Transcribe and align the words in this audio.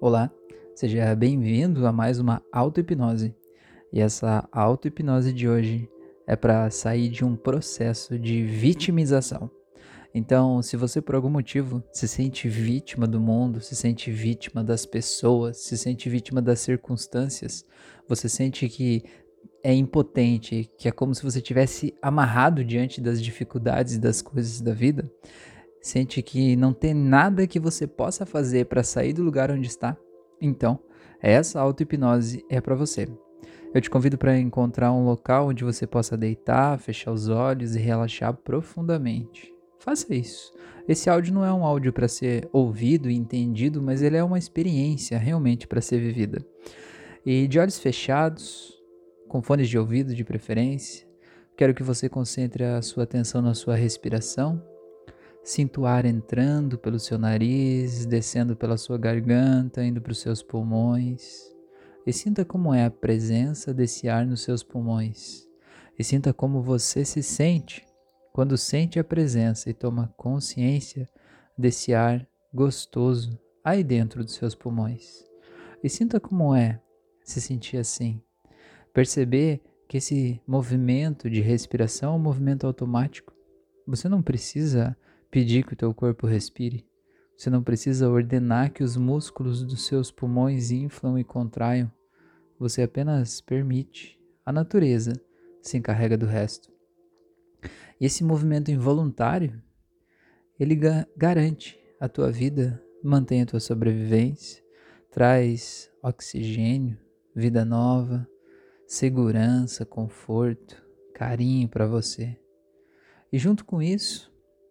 Olá, 0.00 0.30
seja 0.76 1.12
bem-vindo 1.16 1.84
a 1.84 1.90
mais 1.90 2.20
uma 2.20 2.40
auto-hipnose. 2.52 3.34
E 3.92 4.00
essa 4.00 4.48
auto-hipnose 4.52 5.32
de 5.32 5.48
hoje 5.48 5.90
é 6.24 6.36
para 6.36 6.70
sair 6.70 7.08
de 7.08 7.24
um 7.24 7.34
processo 7.34 8.16
de 8.16 8.44
vitimização. 8.44 9.50
Então, 10.14 10.62
se 10.62 10.76
você 10.76 11.02
por 11.02 11.16
algum 11.16 11.28
motivo 11.28 11.82
se 11.92 12.06
sente 12.06 12.48
vítima 12.48 13.08
do 13.08 13.18
mundo, 13.18 13.60
se 13.60 13.74
sente 13.74 14.08
vítima 14.08 14.62
das 14.62 14.86
pessoas, 14.86 15.56
se 15.56 15.76
sente 15.76 16.08
vítima 16.08 16.40
das 16.40 16.60
circunstâncias, 16.60 17.66
você 18.06 18.28
sente 18.28 18.68
que 18.68 19.02
é 19.64 19.74
impotente, 19.74 20.70
que 20.78 20.86
é 20.86 20.92
como 20.92 21.12
se 21.12 21.24
você 21.24 21.40
tivesse 21.40 21.92
amarrado 22.00 22.64
diante 22.64 23.00
das 23.00 23.20
dificuldades 23.20 23.94
e 23.94 23.98
das 23.98 24.22
coisas 24.22 24.60
da 24.60 24.72
vida, 24.72 25.10
sente 25.80 26.22
que 26.22 26.56
não 26.56 26.72
tem 26.72 26.94
nada 26.94 27.46
que 27.46 27.60
você 27.60 27.86
possa 27.86 28.26
fazer 28.26 28.66
para 28.66 28.82
sair 28.82 29.12
do 29.12 29.22
lugar 29.22 29.50
onde 29.50 29.66
está, 29.66 29.96
então 30.40 30.78
essa 31.20 31.60
auto-hipnose 31.60 32.44
é 32.48 32.60
para 32.60 32.74
você. 32.74 33.08
Eu 33.74 33.80
te 33.80 33.90
convido 33.90 34.16
para 34.16 34.38
encontrar 34.38 34.92
um 34.92 35.04
local 35.04 35.48
onde 35.48 35.62
você 35.62 35.86
possa 35.86 36.16
deitar, 36.16 36.78
fechar 36.78 37.12
os 37.12 37.28
olhos 37.28 37.76
e 37.76 37.78
relaxar 37.78 38.32
profundamente. 38.32 39.52
Faça 39.78 40.14
isso. 40.14 40.52
Esse 40.88 41.10
áudio 41.10 41.34
não 41.34 41.44
é 41.44 41.52
um 41.52 41.64
áudio 41.64 41.92
para 41.92 42.08
ser 42.08 42.48
ouvido 42.50 43.10
e 43.10 43.14
entendido, 43.14 43.82
mas 43.82 44.00
ele 44.00 44.16
é 44.16 44.24
uma 44.24 44.38
experiência 44.38 45.18
realmente 45.18 45.66
para 45.66 45.82
ser 45.82 46.00
vivida. 46.00 46.44
E 47.26 47.46
de 47.46 47.58
olhos 47.58 47.78
fechados, 47.78 48.72
com 49.28 49.42
fones 49.42 49.68
de 49.68 49.78
ouvido 49.78 50.14
de 50.14 50.24
preferência, 50.24 51.06
quero 51.56 51.74
que 51.74 51.82
você 51.82 52.08
concentre 52.08 52.64
a 52.64 52.80
sua 52.80 53.02
atenção 53.02 53.42
na 53.42 53.52
sua 53.52 53.76
respiração 53.76 54.62
Sinta 55.48 55.80
o 55.80 55.86
ar 55.86 56.04
entrando 56.04 56.76
pelo 56.76 56.98
seu 56.98 57.16
nariz, 57.16 58.04
descendo 58.04 58.54
pela 58.54 58.76
sua 58.76 58.98
garganta, 58.98 59.82
indo 59.82 59.98
para 59.98 60.12
os 60.12 60.18
seus 60.18 60.42
pulmões. 60.42 61.50
E 62.06 62.12
sinta 62.12 62.44
como 62.44 62.74
é 62.74 62.84
a 62.84 62.90
presença 62.90 63.72
desse 63.72 64.10
ar 64.10 64.26
nos 64.26 64.42
seus 64.42 64.62
pulmões. 64.62 65.48
E 65.98 66.04
sinta 66.04 66.34
como 66.34 66.60
você 66.60 67.02
se 67.02 67.22
sente 67.22 67.82
quando 68.30 68.58
sente 68.58 68.98
a 68.98 69.04
presença 69.04 69.70
e 69.70 69.72
toma 69.72 70.12
consciência 70.18 71.08
desse 71.56 71.94
ar 71.94 72.28
gostoso 72.52 73.40
aí 73.64 73.82
dentro 73.82 74.22
dos 74.22 74.34
seus 74.34 74.54
pulmões. 74.54 75.24
E 75.82 75.88
sinta 75.88 76.20
como 76.20 76.54
é 76.54 76.78
se 77.24 77.40
sentir 77.40 77.78
assim. 77.78 78.20
Perceber 78.92 79.62
que 79.88 79.96
esse 79.96 80.42
movimento 80.46 81.30
de 81.30 81.40
respiração 81.40 82.12
é 82.12 82.16
um 82.16 82.20
movimento 82.20 82.66
automático. 82.66 83.32
Você 83.86 84.10
não 84.10 84.20
precisa 84.20 84.94
pedir 85.30 85.64
que 85.64 85.74
o 85.74 85.76
teu 85.76 85.92
corpo 85.94 86.26
respire. 86.26 86.86
Você 87.36 87.50
não 87.50 87.62
precisa 87.62 88.08
ordenar 88.08 88.72
que 88.72 88.82
os 88.82 88.96
músculos 88.96 89.62
dos 89.62 89.86
seus 89.86 90.10
pulmões 90.10 90.70
inflam 90.70 91.18
e 91.18 91.24
contraiam. 91.24 91.90
Você 92.58 92.82
apenas 92.82 93.40
permite. 93.40 94.18
A 94.44 94.52
natureza 94.52 95.12
se 95.62 95.76
encarrega 95.76 96.16
do 96.16 96.26
resto. 96.26 96.72
E 98.00 98.06
esse 98.06 98.24
movimento 98.24 98.70
involuntário, 98.70 99.62
ele 100.58 100.74
ga 100.74 101.06
garante 101.16 101.78
a 102.00 102.08
tua 102.08 102.30
vida, 102.30 102.82
mantém 103.02 103.42
a 103.42 103.46
tua 103.46 103.60
sobrevivência, 103.60 104.62
traz 105.10 105.90
oxigênio, 106.02 106.98
vida 107.34 107.64
nova, 107.64 108.28
segurança, 108.86 109.84
conforto, 109.84 110.82
carinho 111.14 111.68
para 111.68 111.86
você. 111.86 112.38
E 113.32 113.38
junto 113.38 113.64
com 113.64 113.82
isso, 113.82 114.27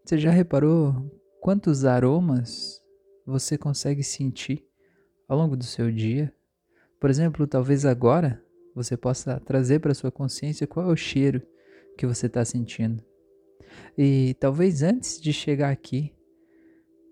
você 0.08 0.18
já 0.18 0.32
reparou 0.32 0.96
quantos 1.42 1.84
aromas 1.84 2.82
você 3.26 3.58
consegue 3.58 4.02
sentir 4.02 4.66
ao 5.28 5.38
longo 5.38 5.58
do 5.58 5.66
seu 5.66 5.92
dia? 5.92 6.34
Por 6.98 7.10
exemplo, 7.10 7.46
talvez 7.46 7.86
agora 7.86 8.42
você 8.74 8.96
possa 8.96 9.38
trazer 9.42 9.80
para 9.80 9.94
sua 9.94 10.10
consciência 10.10 10.66
qual 10.66 10.90
é 10.90 10.94
o 10.94 10.96
cheiro 10.96 11.42
que 11.98 12.08
você 12.08 12.28
está 12.28 12.46
sentindo. 12.46 13.04
E 13.98 14.34
talvez 14.40 14.82
antes 14.82 15.20
de 15.20 15.34
chegar 15.34 15.72
aqui, 15.72 16.14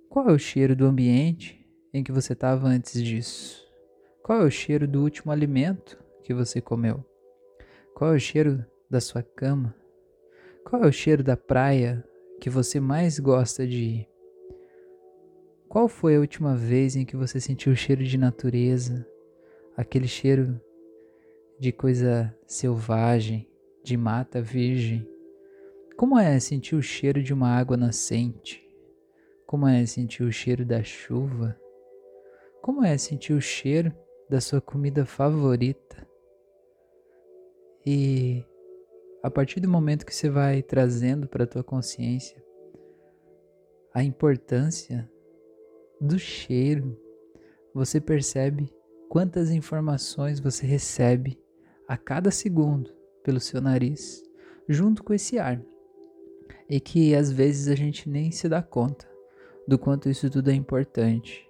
qual 0.08 0.30
é 0.30 0.32
o 0.32 0.40
cheiro 0.40 0.74
do 0.74 0.86
ambiente 0.86 1.68
em 1.94 2.02
que 2.02 2.14
você 2.14 2.32
estava 2.32 2.66
antes 2.66 3.04
disso? 3.04 3.62
Qual 4.24 4.42
é 4.42 4.46
o 4.46 4.50
cheiro 4.50 4.88
do 4.88 5.04
último 5.04 5.34
alimento 5.34 6.02
que 6.24 6.34
você 6.34 6.62
comeu? 6.62 7.04
Qual 7.94 8.14
é 8.14 8.16
o 8.16 8.20
cheiro 8.22 8.66
da 8.90 9.02
sua 9.02 9.22
cama? 9.22 9.76
Qual 10.64 10.82
é 10.82 10.88
o 10.88 10.94
cheiro 10.94 11.22
da 11.22 11.36
praia 11.36 12.02
que 12.40 12.50
você 12.50 12.80
mais 12.80 13.20
gosta 13.20 13.66
de 13.66 13.84
ir? 13.84 14.10
Qual 15.68 15.88
foi 15.88 16.16
a 16.16 16.20
última 16.20 16.56
vez 16.56 16.96
em 16.96 17.06
que 17.06 17.18
você 17.18 17.40
sentiu 17.40 17.74
o 17.74 17.76
cheiro 17.76 18.04
de 18.04 18.18
natureza, 18.18 19.06
aquele 19.76 20.08
cheiro 20.08 20.60
de 21.60 21.72
coisa 21.72 22.34
selvagem, 22.48 23.50
de 23.84 23.98
mata 23.98 24.42
virgem? 24.42 25.08
Como 25.98 26.20
é 26.20 26.40
sentir 26.40 26.76
o 26.76 26.82
cheiro 26.82 27.22
de 27.22 27.34
uma 27.34 27.50
água 27.50 27.76
nascente? 27.76 28.66
Como 29.46 29.68
é 29.68 29.86
sentir 29.86 30.24
o 30.24 30.32
cheiro 30.32 30.66
da 30.66 30.84
chuva? 30.84 31.60
Como 32.62 32.84
é 32.84 32.98
sentir 32.98 33.34
o 33.34 33.42
cheiro 33.42 33.94
da 34.30 34.42
sua 34.42 34.60
comida 34.60 35.06
favorita? 35.06 36.08
E 37.86 38.44
a 39.26 39.32
partir 39.32 39.60
do 39.60 39.68
momento 39.68 40.06
que 40.06 40.14
você 40.14 40.30
vai 40.30 40.62
trazendo 40.62 41.28
para 41.28 41.46
a 41.46 41.48
tua 41.48 41.64
consciência 41.64 42.40
a 43.92 44.04
importância 44.04 45.10
do 46.00 46.20
cheiro, 46.20 46.96
você 47.74 48.00
percebe 48.00 48.72
quantas 49.10 49.50
informações 49.50 50.40
você 50.40 50.68
recebe 50.68 51.42
a 51.88 51.98
cada 51.98 52.30
segundo 52.30 52.94
pelo 53.24 53.40
seu 53.40 53.60
nariz, 53.60 54.22
junto 54.70 55.04
com 55.04 55.12
esse 55.12 55.40
ar. 55.40 55.60
E 56.70 56.80
que 56.80 57.16
às 57.16 57.32
vezes 57.32 57.68
a 57.68 57.74
gente 57.74 58.08
nem 58.08 58.30
se 58.30 58.48
dá 58.48 58.62
conta 58.62 59.10
do 59.68 59.80
quanto 59.80 60.08
isso 60.08 60.30
tudo 60.30 60.52
é 60.52 60.54
importante 60.54 61.50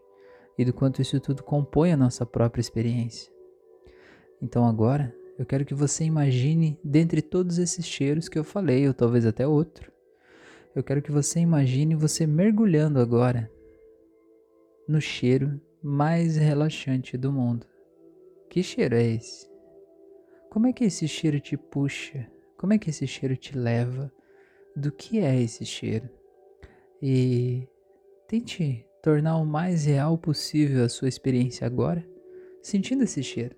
e 0.57 0.63
do 0.63 0.72
quanto 0.72 1.02
isso 1.02 1.19
tudo 1.19 1.44
compõe 1.44 1.92
a 1.92 1.97
nossa 1.97 2.25
própria 2.25 2.62
experiência. 2.62 3.30
Então 4.42 4.66
agora 4.66 5.13
eu 5.38 5.46
quero 5.46 5.66
que 5.66 5.73
você 5.73 6.03
imagine, 6.06 6.79
dentre 6.84 7.22
todos 7.22 7.57
esses 7.57 7.85
cheiros 7.85 8.29
que 8.29 8.40
eu 8.40 8.44
falei, 8.44 8.88
ou 8.88 8.94
talvez 8.94 9.25
até 9.25 9.46
outro, 9.46 9.91
eu 10.75 10.84
quero 10.84 11.01
que 11.01 11.12
você 11.12 11.40
imagine 11.40 11.96
você 11.96 12.25
mergulhando 12.25 13.00
agora 13.00 13.51
no 14.88 15.01
cheiro 15.01 15.59
mais 15.81 16.38
relaxante 16.38 17.18
do 17.18 17.31
mundo. 17.31 17.66
Que 18.50 18.63
cheiro 18.63 18.95
é 18.95 19.03
esse? 19.03 19.50
Como 20.50 20.68
é 20.68 20.74
que 20.74 20.85
esse 20.85 21.07
cheiro 21.07 21.40
te 21.40 21.57
puxa? 21.57 22.29
Como 22.57 22.74
é 22.74 22.78
que 22.78 22.90
esse 22.90 23.06
cheiro 23.06 23.35
te 23.35 23.57
leva? 23.57 24.12
Do 24.75 24.91
que 24.91 25.19
é 25.19 25.41
esse 25.41 25.66
cheiro? 25.66 26.09
E 27.01 27.68
tente 28.28 28.85
tornar 29.03 29.38
o 29.38 29.45
mais 29.45 29.85
real 29.85 30.18
possível 30.18 30.84
a 30.84 30.90
sua 30.90 31.09
experiência 31.09 31.68
agora, 31.68 32.06
sentindo 32.62 33.03
esse 33.03 33.22
cheiro. 33.22 33.56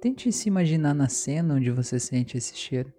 Tente 0.00 0.30
se 0.30 0.48
imaginar 0.48 0.94
na 0.94 1.08
cena 1.08 1.54
onde 1.54 1.70
você 1.70 1.98
sente 1.98 2.36
esse 2.36 2.54
cheiro. 2.54 2.92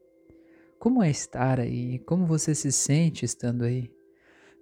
Como 0.80 1.03
é 1.03 1.09
estar 1.09 1.59
aí? 1.59 2.00
Como 2.00 2.25
você 2.25 2.56
se 2.56 2.72
sente 2.72 3.24
estando 3.24 3.63
aí? 3.63 3.91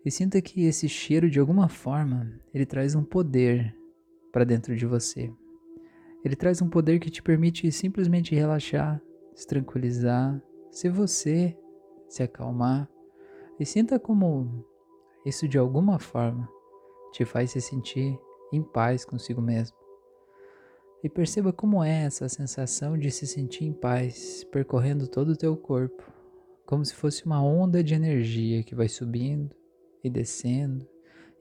E 0.06 0.12
sinta 0.12 0.42
que 0.42 0.66
esse 0.66 0.88
cheiro, 0.90 1.30
de 1.30 1.40
alguma 1.40 1.70
forma, 1.70 2.40
ele 2.54 2.66
traz 2.66 2.94
um 2.94 3.04
poder 3.04 3.76
para 4.32 4.44
dentro 4.44 4.76
de 4.76 4.86
você. 4.86 5.32
Ele 6.24 6.36
traz 6.36 6.62
um 6.62 6.70
poder 6.70 7.00
que 7.00 7.10
te 7.10 7.24
permite 7.24 7.72
simplesmente 7.72 8.36
relaxar, 8.36 9.02
se 9.34 9.48
tranquilizar, 9.48 10.42
ser 10.70 10.90
você, 10.90 11.58
se 12.10 12.22
acalmar. 12.22 12.90
E 13.60 13.66
sinta 13.66 13.98
como 13.98 14.66
isso, 15.26 15.48
de 15.48 15.58
alguma 15.58 16.00
forma, 16.00 16.50
te 17.14 17.24
faz 17.24 17.52
se 17.52 17.62
sentir 17.62 18.20
em 18.52 18.62
paz 18.62 19.06
consigo 19.06 19.42
mesmo. 19.42 19.85
E 21.06 21.10
perceba 21.10 21.54
como 21.54 21.84
é 21.84 22.06
essa 22.06 22.28
sensação 22.28 22.98
de 22.98 23.12
se 23.12 23.28
sentir 23.28 23.64
em 23.64 23.72
paz, 23.72 24.44
percorrendo 24.46 25.08
todo 25.08 25.34
o 25.34 25.36
teu 25.38 25.56
corpo, 25.56 26.02
como 26.66 26.84
se 26.84 26.96
fosse 26.96 27.28
uma 27.28 27.40
onda 27.44 27.84
de 27.84 27.94
energia 27.94 28.64
que 28.64 28.74
vai 28.74 28.90
subindo 28.90 29.56
e 30.04 30.10
descendo 30.10 30.84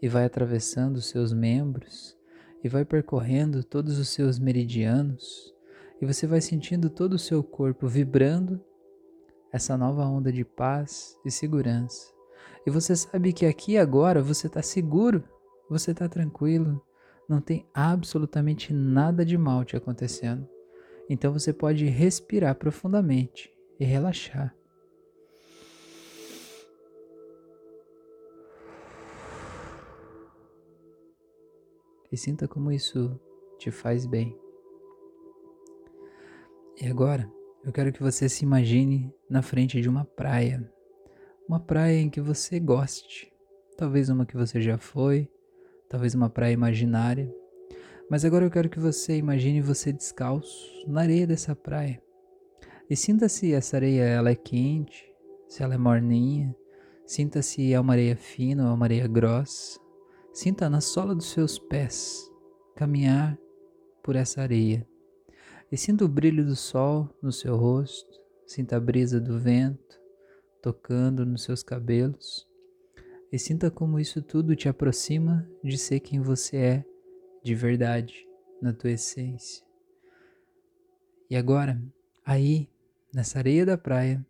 e 0.02 0.06
vai 0.06 0.26
atravessando 0.26 0.96
os 0.96 1.06
seus 1.06 1.32
membros 1.32 2.14
e 2.62 2.68
vai 2.68 2.84
percorrendo 2.84 3.64
todos 3.64 3.98
os 3.98 4.10
seus 4.10 4.38
meridianos 4.38 5.54
e 5.98 6.04
você 6.04 6.26
vai 6.26 6.42
sentindo 6.42 6.90
todo 6.90 7.14
o 7.14 7.18
seu 7.18 7.42
corpo 7.42 7.88
vibrando 7.88 8.62
essa 9.50 9.78
nova 9.78 10.04
onda 10.04 10.30
de 10.30 10.44
paz 10.44 11.16
e 11.24 11.30
segurança. 11.30 12.12
E 12.66 12.70
você 12.70 12.94
sabe 12.94 13.32
que 13.32 13.46
aqui 13.46 13.78
agora 13.78 14.22
você 14.22 14.46
está 14.46 14.60
seguro, 14.60 15.24
você 15.70 15.92
está 15.92 16.06
tranquilo, 16.06 16.84
não 17.28 17.40
tem 17.40 17.66
absolutamente 17.72 18.72
nada 18.72 19.24
de 19.24 19.36
mal 19.36 19.64
te 19.64 19.76
acontecendo. 19.76 20.48
Então 21.08 21.32
você 21.32 21.52
pode 21.52 21.86
respirar 21.86 22.54
profundamente 22.56 23.50
e 23.78 23.84
relaxar. 23.84 24.54
e 32.14 32.16
sinta 32.16 32.46
como 32.46 32.70
isso 32.70 33.20
te 33.58 33.72
faz 33.72 34.06
bem. 34.06 34.38
E 36.80 36.86
agora, 36.86 37.30
eu 37.64 37.72
quero 37.72 37.92
que 37.92 38.00
você 38.00 38.28
se 38.28 38.44
imagine 38.44 39.12
na 39.28 39.42
frente 39.42 39.80
de 39.80 39.88
uma 39.88 40.04
praia. 40.04 40.72
Uma 41.48 41.58
praia 41.58 41.98
em 41.98 42.08
que 42.08 42.20
você 42.20 42.60
goste. 42.60 43.32
Talvez 43.76 44.08
uma 44.08 44.24
que 44.24 44.36
você 44.36 44.60
já 44.60 44.78
foi, 44.78 45.28
talvez 45.88 46.14
uma 46.14 46.30
praia 46.30 46.52
imaginária. 46.52 47.32
Mas 48.10 48.24
agora 48.24 48.44
eu 48.44 48.50
quero 48.50 48.68
que 48.68 48.78
você 48.78 49.16
imagine 49.16 49.60
você 49.60 49.92
descalço 49.92 50.84
na 50.86 51.00
areia 51.00 51.26
dessa 51.26 51.54
praia. 51.54 52.02
E 52.88 52.96
sinta 52.96 53.28
se 53.28 53.52
essa 53.52 53.76
areia 53.76 54.02
ela 54.02 54.30
é 54.30 54.34
quente, 54.34 55.10
se 55.48 55.62
ela 55.62 55.74
é 55.74 55.78
morninha. 55.78 56.54
Sinta 57.06 57.42
se 57.42 57.72
é 57.72 57.80
uma 57.80 57.92
areia 57.92 58.16
fina 58.16 58.68
ou 58.68 58.74
uma 58.74 58.86
areia 58.86 59.06
grossa. 59.06 59.78
Sinta 60.32 60.68
na 60.68 60.80
sola 60.80 61.14
dos 61.14 61.30
seus 61.30 61.58
pés 61.58 62.30
caminhar 62.74 63.38
por 64.02 64.16
essa 64.16 64.42
areia. 64.42 64.86
E 65.70 65.76
sinta 65.76 66.04
o 66.04 66.08
brilho 66.08 66.44
do 66.44 66.56
sol 66.56 67.08
no 67.22 67.32
seu 67.32 67.56
rosto, 67.56 68.20
sinta 68.46 68.76
a 68.76 68.80
brisa 68.80 69.20
do 69.20 69.38
vento 69.38 70.04
tocando 70.64 71.26
nos 71.26 71.42
seus 71.42 71.62
cabelos. 71.62 72.48
E 73.34 73.38
sinta 73.38 73.68
como 73.68 73.98
isso 73.98 74.22
tudo 74.22 74.54
te 74.54 74.68
aproxima 74.68 75.44
de 75.60 75.76
ser 75.76 75.98
quem 75.98 76.20
você 76.20 76.56
é 76.56 76.84
de 77.42 77.52
verdade, 77.52 78.14
na 78.62 78.72
tua 78.72 78.92
essência. 78.92 79.66
E 81.28 81.34
agora, 81.34 81.82
aí, 82.24 82.68
nessa 83.12 83.40
areia 83.40 83.66
da 83.66 83.76
praia, 83.76 84.24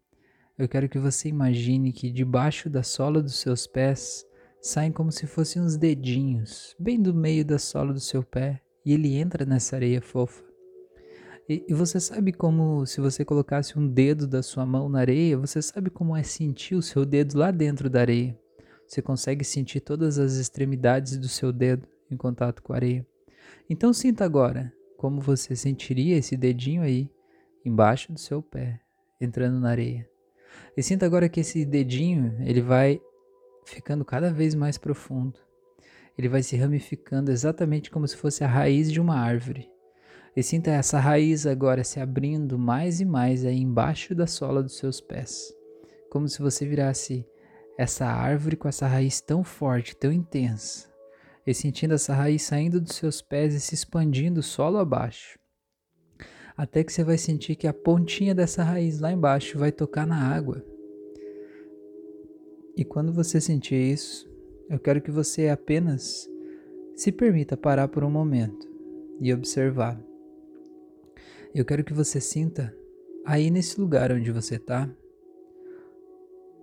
eu 0.56 0.66
quero 0.66 0.88
que 0.88 0.98
você 0.98 1.28
imagine 1.28 1.92
que 1.92 2.10
debaixo 2.10 2.70
da 2.70 2.82
sola 2.82 3.22
dos 3.22 3.38
seus 3.38 3.66
pés 3.66 4.24
saem 4.58 4.90
como 4.90 5.12
se 5.12 5.26
fossem 5.26 5.60
uns 5.60 5.76
dedinhos, 5.76 6.74
bem 6.78 6.98
do 6.98 7.12
meio 7.12 7.44
da 7.44 7.58
sola 7.58 7.92
do 7.92 8.00
seu 8.00 8.22
pé, 8.22 8.62
e 8.86 8.94
ele 8.94 9.16
entra 9.16 9.44
nessa 9.44 9.76
areia 9.76 10.00
fofa. 10.00 10.42
E, 11.46 11.62
e, 11.68 11.74
você 11.74 12.00
sabe 12.00 12.32
como, 12.32 12.86
se 12.86 13.02
você 13.02 13.22
colocasse 13.22 13.78
um 13.78 13.86
dedo 13.86 14.26
da 14.26 14.42
sua 14.42 14.64
mão 14.64 14.88
na 14.88 15.00
areia, 15.00 15.36
você 15.36 15.60
sabe 15.60 15.90
como 15.90 16.16
é 16.16 16.22
sentir 16.22 16.74
o 16.74 16.80
seu 16.80 17.04
dedo 17.04 17.36
lá 17.38 17.50
dentro 17.50 17.90
da 17.90 18.00
areia. 18.00 18.42
Você 18.86 19.02
consegue 19.02 19.44
sentir 19.44 19.80
todas 19.80 20.18
as 20.18 20.34
extremidades 20.34 21.16
do 21.16 21.28
seu 21.28 21.52
dedo 21.52 21.88
em 22.10 22.16
contato 22.16 22.62
com 22.62 22.72
a 22.72 22.76
areia. 22.76 23.06
Então 23.68 23.92
sinta 23.92 24.24
agora 24.24 24.72
como 24.96 25.20
você 25.20 25.56
sentiria 25.56 26.16
esse 26.16 26.36
dedinho 26.36 26.82
aí 26.82 27.10
embaixo 27.64 28.12
do 28.12 28.18
seu 28.18 28.42
pé, 28.42 28.80
entrando 29.20 29.58
na 29.58 29.70
areia. 29.70 30.08
E 30.76 30.82
sinta 30.82 31.06
agora 31.06 31.28
que 31.28 31.40
esse 31.40 31.64
dedinho, 31.64 32.36
ele 32.40 32.60
vai 32.60 33.00
ficando 33.64 34.04
cada 34.04 34.32
vez 34.32 34.54
mais 34.54 34.76
profundo. 34.76 35.38
Ele 36.16 36.28
vai 36.28 36.42
se 36.42 36.56
ramificando 36.56 37.30
exatamente 37.30 37.90
como 37.90 38.06
se 38.06 38.16
fosse 38.16 38.44
a 38.44 38.48
raiz 38.48 38.92
de 38.92 39.00
uma 39.00 39.16
árvore. 39.16 39.68
E 40.36 40.42
sinta 40.42 40.70
essa 40.70 40.98
raiz 40.98 41.46
agora 41.46 41.84
se 41.84 42.00
abrindo 42.00 42.58
mais 42.58 43.00
e 43.00 43.04
mais 43.04 43.44
aí 43.44 43.60
embaixo 43.60 44.14
da 44.14 44.26
sola 44.26 44.62
dos 44.62 44.76
seus 44.76 45.00
pés. 45.00 45.52
Como 46.10 46.28
se 46.28 46.40
você 46.40 46.66
virasse 46.66 47.26
essa 47.76 48.06
árvore 48.06 48.56
com 48.56 48.68
essa 48.68 48.86
raiz 48.86 49.20
tão 49.20 49.42
forte, 49.42 49.96
tão 49.96 50.12
intensa. 50.12 50.88
E 51.46 51.52
sentindo 51.52 51.94
essa 51.94 52.14
raiz 52.14 52.42
saindo 52.42 52.80
dos 52.80 52.96
seus 52.96 53.20
pés 53.20 53.54
e 53.54 53.60
se 53.60 53.74
expandindo 53.74 54.42
solo 54.42 54.78
abaixo. 54.78 55.38
Até 56.56 56.84
que 56.84 56.92
você 56.92 57.02
vai 57.02 57.18
sentir 57.18 57.56
que 57.56 57.66
a 57.66 57.74
pontinha 57.74 58.34
dessa 58.34 58.62
raiz 58.62 59.00
lá 59.00 59.12
embaixo 59.12 59.58
vai 59.58 59.72
tocar 59.72 60.06
na 60.06 60.16
água. 60.16 60.64
E 62.76 62.84
quando 62.84 63.12
você 63.12 63.40
sentir 63.40 63.74
isso, 63.74 64.28
eu 64.70 64.78
quero 64.78 65.02
que 65.02 65.10
você 65.10 65.48
apenas 65.48 66.28
se 66.96 67.12
permita 67.12 67.56
parar 67.56 67.88
por 67.88 68.04
um 68.04 68.10
momento 68.10 68.68
e 69.20 69.32
observar. 69.32 70.00
Eu 71.54 71.64
quero 71.64 71.84
que 71.84 71.92
você 71.92 72.20
sinta 72.20 72.74
aí 73.24 73.50
nesse 73.50 73.80
lugar 73.80 74.10
onde 74.12 74.30
você 74.30 74.56
está. 74.56 74.88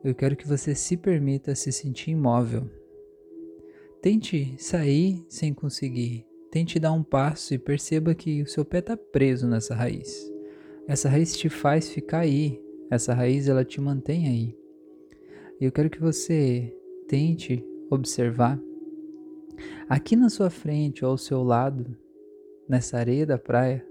Eu 0.03 0.15
quero 0.15 0.35
que 0.35 0.47
você 0.47 0.73
se 0.73 0.97
permita 0.97 1.53
se 1.53 1.71
sentir 1.71 2.09
imóvel. 2.09 2.67
Tente 4.01 4.55
sair 4.57 5.23
sem 5.29 5.53
conseguir. 5.53 6.25
Tente 6.49 6.79
dar 6.79 6.91
um 6.91 7.03
passo 7.03 7.53
e 7.53 7.59
perceba 7.59 8.15
que 8.15 8.41
o 8.41 8.47
seu 8.47 8.65
pé 8.65 8.79
está 8.79 8.97
preso 8.97 9.47
nessa 9.47 9.75
raiz. 9.75 10.27
Essa 10.87 11.07
raiz 11.07 11.37
te 11.37 11.49
faz 11.49 11.87
ficar 11.89 12.21
aí. 12.21 12.59
Essa 12.89 13.13
raiz 13.13 13.47
ela 13.47 13.63
te 13.63 13.79
mantém 13.79 14.27
aí. 14.27 14.57
Eu 15.59 15.71
quero 15.71 15.89
que 15.89 16.01
você 16.01 16.75
tente 17.07 17.63
observar 17.87 18.59
aqui 19.87 20.15
na 20.15 20.29
sua 20.29 20.49
frente 20.49 21.05
ou 21.05 21.11
ao 21.11 21.17
seu 21.17 21.43
lado, 21.43 21.95
nessa 22.67 22.97
areia 22.97 23.25
da 23.25 23.37
praia, 23.37 23.85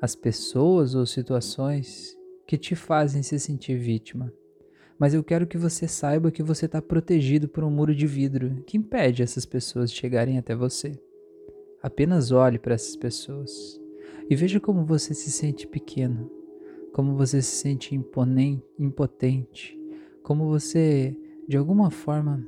as 0.00 0.14
pessoas 0.14 0.94
ou 0.94 1.04
situações 1.04 2.16
que 2.46 2.56
te 2.56 2.76
fazem 2.76 3.24
se 3.24 3.40
sentir 3.40 3.76
vítima. 3.76 4.32
Mas 4.98 5.14
eu 5.14 5.22
quero 5.22 5.46
que 5.46 5.58
você 5.58 5.86
saiba 5.86 6.30
que 6.30 6.42
você 6.42 6.66
está 6.66 6.80
protegido 6.80 7.48
por 7.48 7.62
um 7.62 7.70
muro 7.70 7.94
de 7.94 8.06
vidro 8.06 8.62
que 8.66 8.76
impede 8.76 9.22
essas 9.22 9.44
pessoas 9.44 9.90
de 9.90 9.96
chegarem 9.96 10.38
até 10.38 10.54
você. 10.54 10.92
Apenas 11.82 12.32
olhe 12.32 12.58
para 12.58 12.74
essas 12.74 12.96
pessoas 12.96 13.80
e 14.28 14.34
veja 14.34 14.58
como 14.58 14.84
você 14.84 15.14
se 15.14 15.30
sente 15.30 15.66
pequeno, 15.66 16.30
como 16.92 17.14
você 17.14 17.42
se 17.42 17.56
sente 17.56 17.94
imponente, 17.94 18.64
impotente, 18.78 19.78
como 20.22 20.48
você, 20.48 21.16
de 21.46 21.56
alguma 21.56 21.90
forma, 21.90 22.44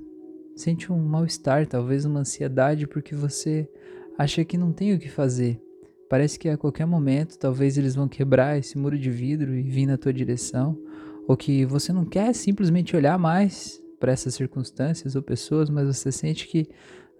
sente 0.56 0.93
um 0.93 0.99
mal-estar, 0.99 1.67
talvez 1.67 2.05
uma 2.05 2.21
ansiedade, 2.21 2.89
porque 2.89 3.15
você 3.15 3.69
acha 4.17 4.45
que 4.45 4.59
não 4.59 4.73
tem 4.73 4.95
o 4.95 4.99
que 4.99 5.09
fazer 5.09 5.61
Parece 6.09 6.39
que 6.39 6.49
a 6.49 6.56
qualquer 6.56 6.87
momento 6.87 7.39
talvez 7.39 7.77
eles 7.77 7.95
vão 7.95 8.09
quebrar 8.09 8.59
esse 8.59 8.79
muro 8.79 8.99
de 8.99 9.11
vidro 9.11 9.55
e 9.55 9.62
vir 9.62 9.87
na 9.87 9.99
tua 9.99 10.12
direção, 10.12 10.79
ou 11.28 11.36
que 11.36 11.66
você 11.66 11.92
não 11.92 12.06
quer 12.06 12.34
simplesmente 12.34 12.96
olhar 12.96 13.19
mais 13.19 13.80
para 14.00 14.10
essas 14.10 14.34
circunstâncias 14.34 15.14
ou 15.14 15.22
pessoas, 15.22 15.69
mas 15.69 15.86
você 15.86 16.10
sente 16.10 16.48
que 16.48 16.66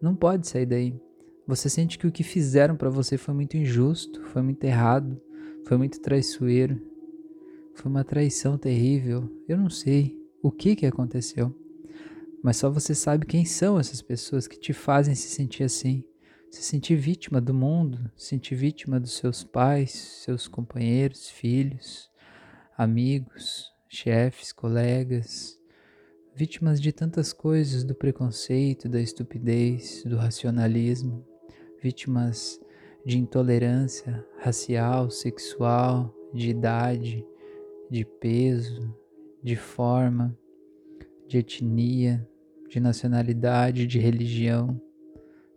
não 0.01 0.17
pode 0.17 0.49
sair 0.49 0.65
daí. 0.65 0.99
Você 1.47 1.69
sente 1.69 1.99
que 1.99 2.07
o 2.07 2.11
que 2.13 2.23
fizeram 2.23 2.75
para 2.75 2.89
você 2.89 3.19
foi 3.19 3.35
muito 3.35 3.59
injusto, 3.59 4.23
foi 4.29 4.41
muito 4.41 4.65
errado, 4.65 5.21
foi 5.67 5.77
muito 5.77 6.01
traiçoeiro, 6.01 6.81
foi 7.75 7.91
uma 7.91 8.03
traição 8.03 8.57
terrível. 8.57 9.31
Eu 9.47 9.59
não 9.59 9.69
sei 9.69 10.19
o 10.43 10.51
que 10.51 10.75
que 10.75 10.87
aconteceu, 10.87 11.55
mas 12.43 12.57
só 12.57 12.71
você 12.71 12.95
sabe 12.95 13.27
quem 13.27 13.45
são 13.45 13.79
essas 13.79 14.01
pessoas 14.01 14.49
que 14.49 14.59
te 14.59 14.73
fazem 14.73 15.15
se 15.15 15.29
sentir 15.29 15.65
assim 15.65 16.03
se 16.51 16.63
sentir 16.63 16.97
vítima 16.97 17.41
do 17.41 17.53
mundo, 17.53 18.11
se 18.17 18.29
sentir 18.29 18.55
vítima 18.55 18.99
dos 18.99 19.13
seus 19.17 19.45
pais, 19.45 19.91
seus 20.25 20.49
companheiros, 20.49 21.29
filhos, 21.29 22.11
amigos, 22.77 23.71
chefes, 23.89 24.53
colegas, 24.53 25.59
vítimas 26.35 26.81
de 26.81 26.93
tantas 26.93 27.33
coisas, 27.33 27.85
do 27.85 27.95
preconceito, 27.95 28.89
da 28.89 29.01
estupidez, 29.01 30.05
do 30.05 30.17
racionalismo, 30.17 31.27
vítimas 31.83 32.61
de 33.05 33.19
intolerância 33.19 34.25
racial, 34.39 35.11
sexual, 35.11 36.15
de 36.35 36.51
idade, 36.51 37.27
de 37.91 38.05
peso, 38.05 38.95
de 39.43 39.57
forma, 39.57 40.37
de 41.27 41.39
etnia, 41.39 42.29
de 42.69 42.79
nacionalidade, 42.79 43.87
de 43.87 43.99
religião 43.99 44.81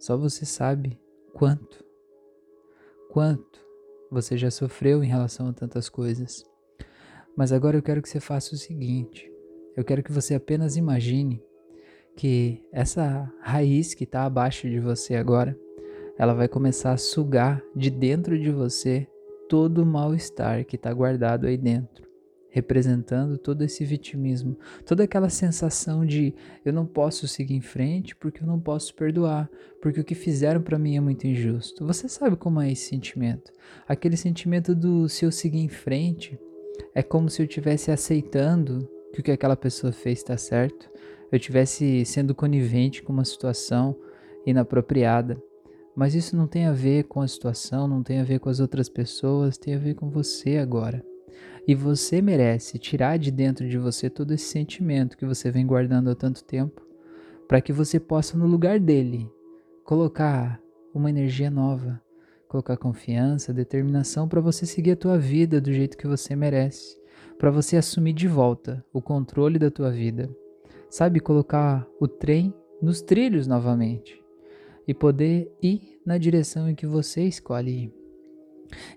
só 0.01 0.17
você 0.17 0.47
sabe 0.47 0.99
quanto, 1.31 1.85
quanto 3.11 3.63
você 4.09 4.35
já 4.35 4.49
sofreu 4.49 5.03
em 5.03 5.07
relação 5.07 5.49
a 5.49 5.53
tantas 5.53 5.89
coisas. 5.89 6.43
Mas 7.41 7.51
agora 7.51 7.75
eu 7.75 7.81
quero 7.81 8.03
que 8.03 8.07
você 8.07 8.19
faça 8.19 8.53
o 8.53 8.57
seguinte: 8.57 9.27
eu 9.75 9.83
quero 9.83 10.03
que 10.03 10.11
você 10.11 10.35
apenas 10.35 10.77
imagine 10.77 11.41
que 12.15 12.63
essa 12.71 13.33
raiz 13.41 13.95
que 13.95 14.03
está 14.03 14.25
abaixo 14.25 14.69
de 14.69 14.79
você 14.79 15.15
agora, 15.15 15.57
ela 16.19 16.35
vai 16.35 16.47
começar 16.47 16.91
a 16.91 16.97
sugar 16.97 17.59
de 17.75 17.89
dentro 17.89 18.37
de 18.37 18.51
você 18.51 19.07
todo 19.49 19.79
o 19.79 19.85
mal-estar 19.87 20.63
que 20.65 20.75
está 20.75 20.93
guardado 20.93 21.47
aí 21.47 21.57
dentro 21.57 22.07
representando 22.53 23.37
todo 23.37 23.63
esse 23.63 23.85
vitimismo, 23.85 24.57
toda 24.85 25.05
aquela 25.05 25.29
sensação 25.29 26.05
de 26.05 26.35
eu 26.65 26.73
não 26.73 26.85
posso 26.85 27.25
seguir 27.25 27.55
em 27.55 27.61
frente 27.61 28.13
porque 28.13 28.43
eu 28.43 28.45
não 28.45 28.59
posso 28.59 28.93
perdoar, 28.93 29.49
porque 29.81 30.01
o 30.01 30.03
que 30.03 30.13
fizeram 30.13 30.61
para 30.61 30.77
mim 30.77 30.97
é 30.97 30.99
muito 30.99 31.25
injusto. 31.25 31.87
Você 31.87 32.09
sabe 32.09 32.35
como 32.35 32.59
é 32.59 32.69
esse 32.69 32.89
sentimento? 32.89 33.53
Aquele 33.87 34.17
sentimento 34.17 34.75
do 34.75 35.07
se 35.07 35.23
eu 35.23 35.31
seguir 35.31 35.59
em 35.59 35.69
frente 35.69 36.37
é 36.93 37.01
como 37.01 37.29
se 37.29 37.41
eu 37.41 37.45
estivesse 37.45 37.91
aceitando 37.91 38.87
que 39.13 39.19
o 39.19 39.23
que 39.23 39.31
aquela 39.31 39.55
pessoa 39.55 39.91
fez 39.91 40.19
está 40.19 40.37
certo, 40.37 40.89
eu 41.31 41.37
estivesse 41.37 42.05
sendo 42.05 42.35
conivente 42.35 43.01
com 43.01 43.13
uma 43.13 43.25
situação 43.25 43.95
inapropriada. 44.45 45.41
Mas 45.95 46.15
isso 46.15 46.35
não 46.35 46.47
tem 46.47 46.65
a 46.65 46.71
ver 46.71 47.03
com 47.05 47.21
a 47.21 47.27
situação, 47.27 47.87
não 47.87 48.01
tem 48.01 48.19
a 48.19 48.23
ver 48.23 48.39
com 48.39 48.49
as 48.49 48.59
outras 48.59 48.89
pessoas, 48.89 49.57
tem 49.57 49.75
a 49.75 49.79
ver 49.79 49.95
com 49.95 50.09
você 50.09 50.57
agora. 50.57 51.05
E 51.67 51.75
você 51.75 52.21
merece 52.21 52.79
tirar 52.79 53.17
de 53.17 53.29
dentro 53.29 53.67
de 53.67 53.77
você 53.77 54.09
todo 54.09 54.33
esse 54.33 54.45
sentimento 54.45 55.17
que 55.17 55.25
você 55.25 55.51
vem 55.51 55.65
guardando 55.65 56.09
há 56.09 56.15
tanto 56.15 56.43
tempo, 56.43 56.81
para 57.47 57.61
que 57.61 57.73
você 57.73 57.99
possa, 57.99 58.37
no 58.37 58.47
lugar 58.47 58.79
dele, 58.79 59.29
colocar 59.83 60.61
uma 60.93 61.09
energia 61.09 61.51
nova, 61.51 62.01
colocar 62.51 62.75
confiança, 62.75 63.53
determinação 63.53 64.27
para 64.27 64.41
você 64.41 64.65
seguir 64.65 64.91
a 64.91 64.95
tua 64.97 65.17
vida 65.17 65.61
do 65.61 65.71
jeito 65.71 65.97
que 65.97 66.05
você 66.05 66.35
merece, 66.35 66.97
para 67.39 67.49
você 67.49 67.77
assumir 67.77 68.11
de 68.11 68.27
volta 68.27 68.83
o 68.91 69.01
controle 69.01 69.57
da 69.57 69.71
tua 69.71 69.89
vida. 69.89 70.29
Sabe 70.89 71.21
colocar 71.21 71.87
o 71.97 72.09
trem 72.09 72.53
nos 72.81 73.01
trilhos 73.01 73.47
novamente 73.47 74.21
e 74.85 74.93
poder 74.93 75.49
ir 75.63 76.01
na 76.05 76.17
direção 76.17 76.69
em 76.69 76.75
que 76.75 76.85
você 76.85 77.23
escolhe 77.23 77.85
ir. 77.85 77.93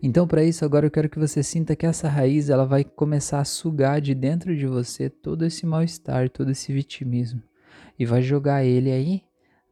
Então, 0.02 0.26
para 0.26 0.42
isso, 0.42 0.64
agora 0.64 0.87
eu 0.87 0.90
quero 0.90 1.08
que 1.08 1.18
você 1.18 1.40
sinta 1.40 1.76
que 1.76 1.87
essa 1.87 2.08
raiz 2.08 2.50
ela 2.50 2.64
vai 2.64 2.82
começar 2.82 3.38
a 3.38 3.44
sugar 3.44 4.00
de 4.00 4.16
dentro 4.16 4.56
de 4.56 4.66
você 4.66 5.08
todo 5.08 5.44
esse 5.44 5.64
mal-estar, 5.64 6.28
todo 6.28 6.50
esse 6.50 6.73
vitimismo 6.73 7.40
e 7.96 8.04
vai 8.04 8.20
jogar 8.20 8.64
ele 8.64 8.90
aí 8.90 9.23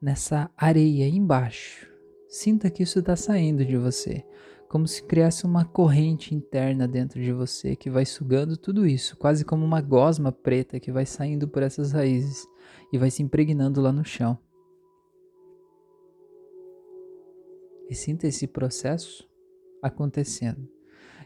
nessa 0.00 0.48
areia 0.56 1.08
embaixo. 1.08 1.91
Sinta 2.32 2.70
que 2.70 2.82
isso 2.82 3.00
está 3.00 3.14
saindo 3.14 3.62
de 3.62 3.76
você, 3.76 4.24
como 4.66 4.88
se 4.88 5.02
criasse 5.02 5.44
uma 5.44 5.66
corrente 5.66 6.34
interna 6.34 6.88
dentro 6.88 7.20
de 7.22 7.30
você 7.30 7.76
que 7.76 7.90
vai 7.90 8.06
sugando 8.06 8.56
tudo 8.56 8.86
isso, 8.86 9.18
quase 9.18 9.44
como 9.44 9.62
uma 9.66 9.82
gosma 9.82 10.32
preta 10.32 10.80
que 10.80 10.90
vai 10.90 11.04
saindo 11.04 11.46
por 11.46 11.62
essas 11.62 11.92
raízes 11.92 12.48
e 12.90 12.96
vai 12.96 13.10
se 13.10 13.22
impregnando 13.22 13.82
lá 13.82 13.92
no 13.92 14.02
chão. 14.02 14.38
E 17.90 17.94
sinta 17.94 18.26
esse 18.26 18.46
processo 18.46 19.28
acontecendo. 19.82 20.66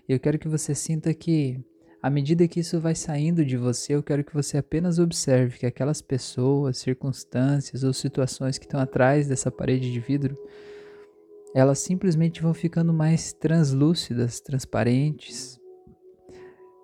Eu 0.09 0.19
quero 0.19 0.41
que 0.41 0.49
você 0.49 0.75
sinta 0.75 1.15
que, 1.15 1.65
à 2.03 2.11
medida 2.11 2.49
que 2.49 2.59
isso 2.59 2.81
vai 2.81 2.97
saindo 2.97 3.45
de 3.45 3.57
você, 3.57 3.95
eu 3.95 4.03
quero 4.03 4.25
que 4.25 4.35
você 4.35 4.59
apenas 4.59 4.99
observe 4.99 5.57
que 5.57 5.67
aquelas 5.67 6.03
pessoas, 6.03 6.79
circunstâncias 6.79 7.85
ou 7.85 7.93
situações 7.93 8.59
que 8.59 8.65
estão 8.65 8.81
atrás 8.81 9.29
dessa 9.29 9.53
parede 9.53 9.93
de 9.93 10.01
vidro, 10.01 10.37
elas 11.57 11.79
simplesmente 11.79 12.43
vão 12.43 12.53
ficando 12.53 12.93
mais 12.93 13.33
translúcidas, 13.33 14.41
transparentes, 14.41 15.59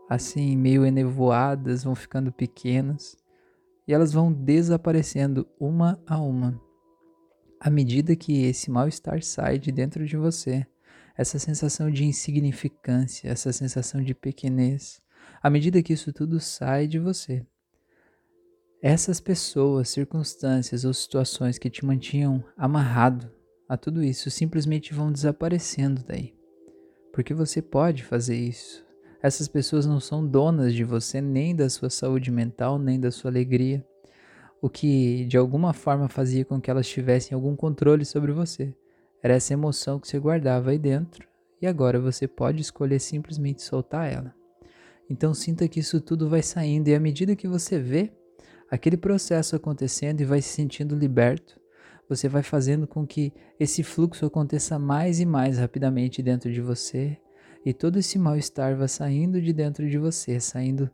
assim, 0.09 0.57
meio 0.57 0.87
enevoadas, 0.87 1.85
vão 1.85 1.95
ficando 1.95 2.33
pequenas 2.33 3.15
e 3.87 3.93
elas 3.93 4.15
vão 4.15 4.33
desaparecendo 4.33 5.47
uma 5.61 6.03
a 6.07 6.19
uma. 6.19 6.59
À 7.61 7.69
medida 7.69 8.17
que 8.17 8.45
esse 8.45 8.71
mal-estar 8.71 9.23
sai 9.23 9.59
de 9.59 9.71
dentro 9.71 10.07
de 10.07 10.17
você, 10.17 10.67
essa 11.19 11.39
sensação 11.39 11.91
de 11.91 12.07
insignificância, 12.07 13.29
essa 13.29 13.53
sensação 13.53 14.03
de 14.03 14.15
pequenez, 14.15 15.03
à 15.43 15.51
medida 15.51 15.83
que 15.83 15.93
isso 15.93 16.15
tudo 16.15 16.41
sai 16.41 16.87
de 16.87 16.99
você. 16.99 17.45
Essas 18.81 19.21
pessoas, 19.21 19.91
circunstâncias 19.91 20.87
ou 20.87 20.95
situações 20.95 21.59
que 21.59 21.69
te 21.69 21.85
mantinham 21.85 22.43
amarrado 22.57 23.31
a 23.73 23.77
tudo 23.79 24.05
isso 24.05 24.31
simplesmente 24.31 24.93
vão 24.93 25.11
desaparecendo 25.11 26.05
daí. 26.07 26.35
Porque 27.11 27.33
você 27.33 27.63
pode 27.63 28.05
fazer 28.05 28.37
isso. 28.37 28.85
Essas 29.23 29.49
pessoas 29.49 29.87
não 29.87 29.99
são 29.99 30.27
donas 30.27 30.75
de 30.75 30.85
você, 30.85 31.23
nem 31.23 31.57
da 31.57 31.71
sua 31.71 31.89
saúde 31.89 32.31
mental, 32.31 32.79
nem 32.79 33.01
da 33.01 33.11
sua 33.11 33.31
alegria. 33.31 33.83
O 34.61 34.69
que 34.69 35.25
de 35.25 35.39
alguma 35.39 35.73
forma 35.73 36.07
fazia 36.07 36.45
com 36.45 36.61
que 36.61 36.71
elas 36.71 36.87
tivessem 36.87 37.35
algum 37.35 37.57
controle 37.57 38.05
sobre 38.05 38.31
você. 38.31 38.77
Era 39.23 39.37
essa 39.37 39.55
emoção 39.55 39.99
que 39.99 40.07
você 40.07 40.19
guardava 40.19 40.69
aí 40.69 40.79
dentro 40.79 41.27
e 41.59 41.67
agora 41.67 41.99
você 41.99 42.29
pode 42.29 42.61
escolher 42.61 42.99
simplesmente 42.99 43.63
soltar 43.63 44.13
ela. 44.13 44.35
Então 45.09 45.33
sinta 45.33 45.67
que 45.67 45.81
isso 45.81 45.99
tudo 45.99 46.29
vai 46.29 46.43
saindo 46.43 46.89
e 46.89 46.95
à 46.95 47.01
medida 47.01 47.35
que 47.35 47.49
você 47.49 47.79
vê 47.79 48.13
aquele 48.71 48.99
processo 48.99 49.57
acontecendo 49.57 50.21
e 50.21 50.27
vai 50.27 50.43
se 50.43 50.51
sentindo 50.51 50.95
liberto, 50.95 51.62
você 52.09 52.29
vai 52.29 52.43
fazendo 52.43 52.87
com 52.87 53.07
que 53.07 53.33
esse 53.59 53.83
fluxo 53.83 54.27
aconteça 54.27 54.79
mais 54.79 55.21
e 55.21 55.27
mais 55.27 55.59
rapidamente 55.59 56.23
dentro 56.23 56.53
de 56.53 56.61
você 56.61 57.19
e 57.65 57.73
todo 57.73 57.99
esse 57.99 58.19
mal-estar 58.19 58.77
vá 58.77 58.89
saindo 58.89 59.41
de 59.41 59.53
dentro 59.53 59.89
de 59.89 59.97
você, 59.97 60.41
saindo 60.41 60.91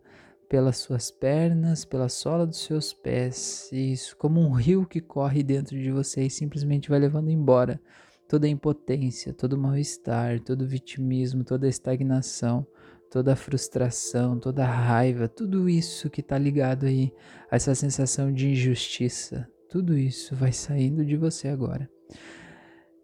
pelas 0.49 0.79
suas 0.79 1.11
pernas, 1.11 1.85
pela 1.85 2.09
sola 2.09 2.47
dos 2.47 2.63
seus 2.63 2.93
pés, 2.93 3.71
isso 3.73 4.17
como 4.17 4.41
um 4.41 4.53
rio 4.53 4.87
que 4.87 5.01
corre 5.01 5.43
dentro 5.43 5.79
de 5.79 5.91
você 5.91 6.23
e 6.23 6.31
simplesmente 6.31 6.89
vai 6.89 6.99
levando 6.99 7.31
embora 7.31 7.81
toda 8.27 8.47
a 8.47 8.51
impotência, 8.51 9.33
todo 9.33 9.55
o 9.55 9.59
mal-estar, 9.59 10.41
todo 10.41 10.63
o 10.63 10.67
vitimismo, 10.67 11.45
toda 11.45 11.67
a 11.67 11.71
estagnação, 11.71 12.67
toda 13.11 13.33
a 13.33 13.37
frustração, 13.37 14.39
toda 14.39 14.65
a 14.65 14.71
raiva, 14.71 15.29
tudo 15.29 15.69
isso 15.69 16.11
que 16.11 16.21
está 16.21 16.37
ligado 16.37 16.85
aí 16.85 17.13
a 17.51 17.57
essa 17.57 17.75
sensação 17.75 18.33
de 18.33 18.51
injustiça, 18.51 19.49
tudo 19.69 19.97
isso 19.97 20.35
vai 20.35 20.53
saindo 20.53 21.05
de 21.05 21.17
você 21.17 21.49
agora. 21.49 21.89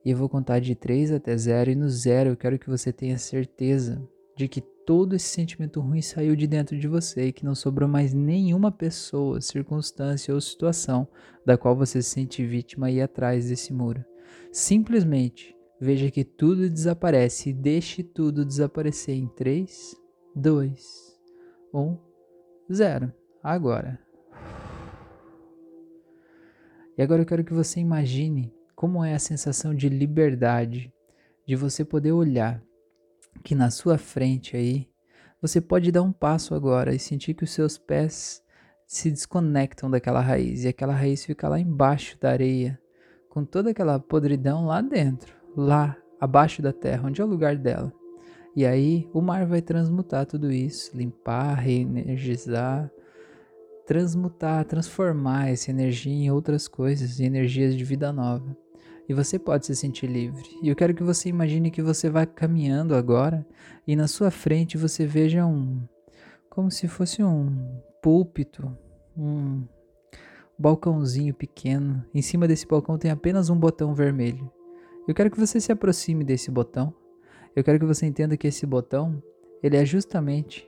E 0.04 0.10
eu 0.10 0.16
vou 0.16 0.28
contar 0.28 0.60
de 0.60 0.74
3 0.74 1.12
até 1.12 1.36
0, 1.36 1.70
e 1.70 1.74
no 1.74 1.88
0 1.88 2.30
eu 2.30 2.36
quero 2.36 2.58
que 2.58 2.68
você 2.68 2.92
tenha 2.92 3.18
certeza 3.18 4.02
de 4.36 4.48
que 4.48 4.60
todo 4.60 5.14
esse 5.14 5.28
sentimento 5.28 5.80
ruim 5.80 6.02
saiu 6.02 6.36
de 6.36 6.46
dentro 6.46 6.78
de 6.78 6.86
você 6.86 7.26
e 7.28 7.32
que 7.32 7.44
não 7.44 7.54
sobrou 7.54 7.88
mais 7.88 8.12
nenhuma 8.12 8.70
pessoa, 8.70 9.40
circunstância 9.40 10.34
ou 10.34 10.40
situação 10.40 11.08
da 11.46 11.56
qual 11.56 11.74
você 11.74 12.02
se 12.02 12.10
sente 12.10 12.44
vítima 12.44 12.88
aí 12.88 13.00
atrás 13.00 13.48
desse 13.48 13.72
muro. 13.72 14.04
Simplesmente 14.52 15.56
veja 15.80 16.10
que 16.10 16.24
tudo 16.24 16.68
desaparece 16.68 17.50
e 17.50 17.54
deixe 17.54 18.02
tudo 18.02 18.44
desaparecer 18.44 19.14
em 19.14 19.26
3, 19.28 19.96
2, 20.34 21.18
1, 21.72 21.98
0. 22.72 23.12
Agora. 23.42 24.03
E 26.96 27.02
agora 27.02 27.22
eu 27.22 27.26
quero 27.26 27.44
que 27.44 27.52
você 27.52 27.80
imagine 27.80 28.54
como 28.74 29.04
é 29.04 29.14
a 29.14 29.18
sensação 29.18 29.74
de 29.74 29.88
liberdade, 29.88 30.92
de 31.46 31.56
você 31.56 31.84
poder 31.84 32.12
olhar 32.12 32.62
que 33.42 33.54
na 33.54 33.70
sua 33.70 33.98
frente 33.98 34.56
aí 34.56 34.88
você 35.40 35.60
pode 35.60 35.90
dar 35.90 36.02
um 36.02 36.12
passo 36.12 36.54
agora 36.54 36.94
e 36.94 36.98
sentir 36.98 37.34
que 37.34 37.44
os 37.44 37.50
seus 37.50 37.76
pés 37.76 38.42
se 38.86 39.10
desconectam 39.10 39.90
daquela 39.90 40.20
raiz 40.20 40.64
e 40.64 40.68
aquela 40.68 40.94
raiz 40.94 41.24
fica 41.24 41.48
lá 41.48 41.58
embaixo 41.58 42.18
da 42.20 42.30
areia, 42.30 42.80
com 43.28 43.44
toda 43.44 43.70
aquela 43.70 43.98
podridão 43.98 44.66
lá 44.66 44.80
dentro, 44.80 45.34
lá 45.56 45.96
abaixo 46.20 46.62
da 46.62 46.72
terra, 46.72 47.08
onde 47.08 47.20
é 47.20 47.24
o 47.24 47.28
lugar 47.28 47.56
dela. 47.56 47.92
E 48.56 48.64
aí 48.64 49.08
o 49.12 49.20
mar 49.20 49.44
vai 49.46 49.60
transmutar 49.60 50.26
tudo 50.26 50.52
isso, 50.52 50.96
limpar, 50.96 51.54
reenergizar, 51.54 52.90
transmutar, 53.86 54.64
transformar 54.64 55.48
essa 55.48 55.70
energia 55.70 56.12
em 56.12 56.30
outras 56.30 56.66
coisas, 56.66 57.20
em 57.20 57.26
energias 57.26 57.76
de 57.76 57.84
vida 57.84 58.12
nova. 58.12 58.56
E 59.08 59.12
você 59.12 59.38
pode 59.38 59.66
se 59.66 59.76
sentir 59.76 60.06
livre. 60.06 60.48
E 60.62 60.68
eu 60.68 60.76
quero 60.76 60.94
que 60.94 61.02
você 61.02 61.28
imagine 61.28 61.70
que 61.70 61.82
você 61.82 62.08
vai 62.08 62.26
caminhando 62.26 62.94
agora 62.94 63.46
e 63.86 63.94
na 63.94 64.08
sua 64.08 64.30
frente 64.30 64.78
você 64.78 65.06
veja 65.06 65.44
um 65.44 65.82
como 66.48 66.70
se 66.70 66.86
fosse 66.86 67.22
um 67.22 67.80
púlpito, 68.00 68.76
um 69.16 69.64
balcãozinho 70.58 71.34
pequeno. 71.34 72.04
Em 72.14 72.22
cima 72.22 72.46
desse 72.46 72.66
balcão 72.66 72.96
tem 72.96 73.10
apenas 73.10 73.50
um 73.50 73.58
botão 73.58 73.92
vermelho. 73.92 74.50
Eu 75.06 75.14
quero 75.14 75.30
que 75.30 75.38
você 75.38 75.60
se 75.60 75.72
aproxime 75.72 76.24
desse 76.24 76.50
botão. 76.50 76.94
Eu 77.54 77.62
quero 77.62 77.78
que 77.78 77.84
você 77.84 78.06
entenda 78.06 78.36
que 78.36 78.46
esse 78.46 78.64
botão, 78.64 79.22
ele 79.62 79.76
é 79.76 79.84
justamente 79.84 80.66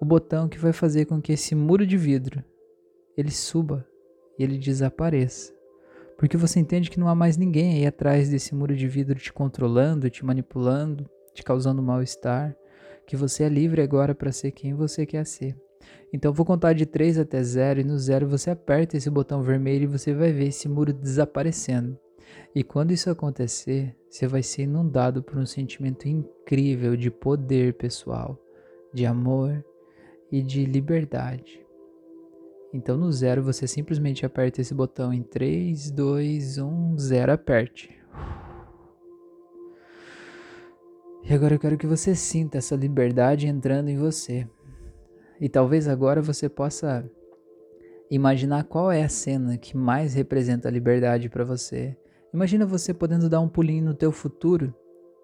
o 0.00 0.04
botão 0.04 0.48
que 0.48 0.58
vai 0.58 0.72
fazer 0.72 1.04
com 1.04 1.20
que 1.20 1.32
esse 1.32 1.54
muro 1.54 1.86
de 1.86 1.98
vidro 1.98 2.42
ele 3.16 3.30
suba 3.30 3.86
e 4.38 4.42
ele 4.42 4.56
desapareça. 4.56 5.52
Porque 6.16 6.38
você 6.38 6.58
entende 6.58 6.90
que 6.90 6.98
não 6.98 7.08
há 7.08 7.14
mais 7.14 7.36
ninguém 7.36 7.74
aí 7.74 7.86
atrás 7.86 8.30
desse 8.30 8.54
muro 8.54 8.74
de 8.74 8.88
vidro 8.88 9.18
te 9.18 9.32
controlando, 9.32 10.08
te 10.08 10.24
manipulando, 10.24 11.08
te 11.34 11.42
causando 11.42 11.82
mal-estar, 11.82 12.56
que 13.06 13.14
você 13.14 13.44
é 13.44 13.48
livre 13.48 13.82
agora 13.82 14.14
para 14.14 14.32
ser 14.32 14.52
quem 14.52 14.72
você 14.72 15.04
quer 15.04 15.26
ser. 15.26 15.54
Então 16.12 16.32
vou 16.32 16.46
contar 16.46 16.72
de 16.72 16.86
3 16.86 17.18
até 17.18 17.42
0 17.42 17.80
e 17.80 17.84
no 17.84 17.98
0 17.98 18.26
você 18.26 18.50
aperta 18.50 18.96
esse 18.96 19.10
botão 19.10 19.42
vermelho 19.42 19.84
e 19.84 19.98
você 19.98 20.14
vai 20.14 20.32
ver 20.32 20.48
esse 20.48 20.68
muro 20.68 20.92
desaparecendo. 20.92 21.98
E 22.54 22.62
quando 22.62 22.92
isso 22.92 23.10
acontecer, 23.10 23.94
você 24.08 24.26
vai 24.26 24.42
ser 24.42 24.62
inundado 24.62 25.22
por 25.22 25.36
um 25.36 25.46
sentimento 25.46 26.08
incrível 26.08 26.96
de 26.96 27.10
poder 27.10 27.74
pessoal, 27.74 28.38
de 28.94 29.04
amor 29.04 29.64
e 30.30 30.42
de 30.42 30.64
liberdade. 30.64 31.64
Então 32.72 32.96
no 32.96 33.10
0 33.10 33.42
você 33.42 33.66
simplesmente 33.66 34.24
aperta 34.24 34.60
esse 34.60 34.72
botão 34.72 35.12
em 35.12 35.22
3, 35.22 35.90
2, 35.90 36.58
1, 36.58 36.98
0, 36.98 37.32
aperte. 37.32 37.90
E 41.24 41.34
agora 41.34 41.54
eu 41.54 41.58
quero 41.58 41.76
que 41.76 41.86
você 41.86 42.14
sinta 42.14 42.58
essa 42.58 42.74
liberdade 42.76 43.46
entrando 43.46 43.88
em 43.88 43.98
você. 43.98 44.48
E 45.40 45.48
talvez 45.48 45.88
agora 45.88 46.22
você 46.22 46.48
possa 46.48 47.08
imaginar 48.10 48.64
qual 48.64 48.90
é 48.90 49.02
a 49.02 49.08
cena 49.08 49.56
que 49.56 49.76
mais 49.76 50.14
representa 50.14 50.68
a 50.68 50.70
liberdade 50.70 51.28
para 51.28 51.44
você. 51.44 51.96
Imagina 52.32 52.66
você 52.66 52.92
podendo 52.94 53.28
dar 53.28 53.40
um 53.40 53.48
pulinho 53.48 53.84
no 53.84 53.94
teu 53.94 54.12
futuro, 54.12 54.74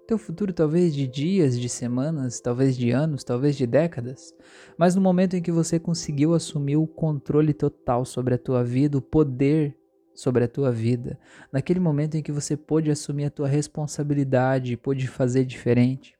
teu 0.06 0.18
futuro 0.18 0.52
talvez 0.52 0.94
de 0.94 1.06
dias, 1.06 1.58
de 1.58 1.68
semanas, 1.68 2.40
talvez 2.40 2.76
de 2.76 2.90
anos, 2.90 3.24
talvez 3.24 3.56
de 3.56 3.66
décadas, 3.66 4.32
mas 4.78 4.94
no 4.94 5.00
momento 5.00 5.34
em 5.34 5.42
que 5.42 5.50
você 5.50 5.78
conseguiu 5.78 6.32
assumir 6.32 6.76
o 6.76 6.86
controle 6.86 7.52
total 7.52 8.04
sobre 8.04 8.34
a 8.34 8.38
tua 8.38 8.62
vida, 8.62 8.96
o 8.96 9.02
poder 9.02 9.76
sobre 10.14 10.44
a 10.44 10.48
tua 10.48 10.70
vida, 10.72 11.18
naquele 11.52 11.80
momento 11.80 12.16
em 12.16 12.22
que 12.22 12.32
você 12.32 12.56
pôde 12.56 12.90
assumir 12.90 13.24
a 13.24 13.30
tua 13.30 13.48
responsabilidade, 13.48 14.76
pôde 14.76 15.06
fazer 15.08 15.44
diferente, 15.44 16.14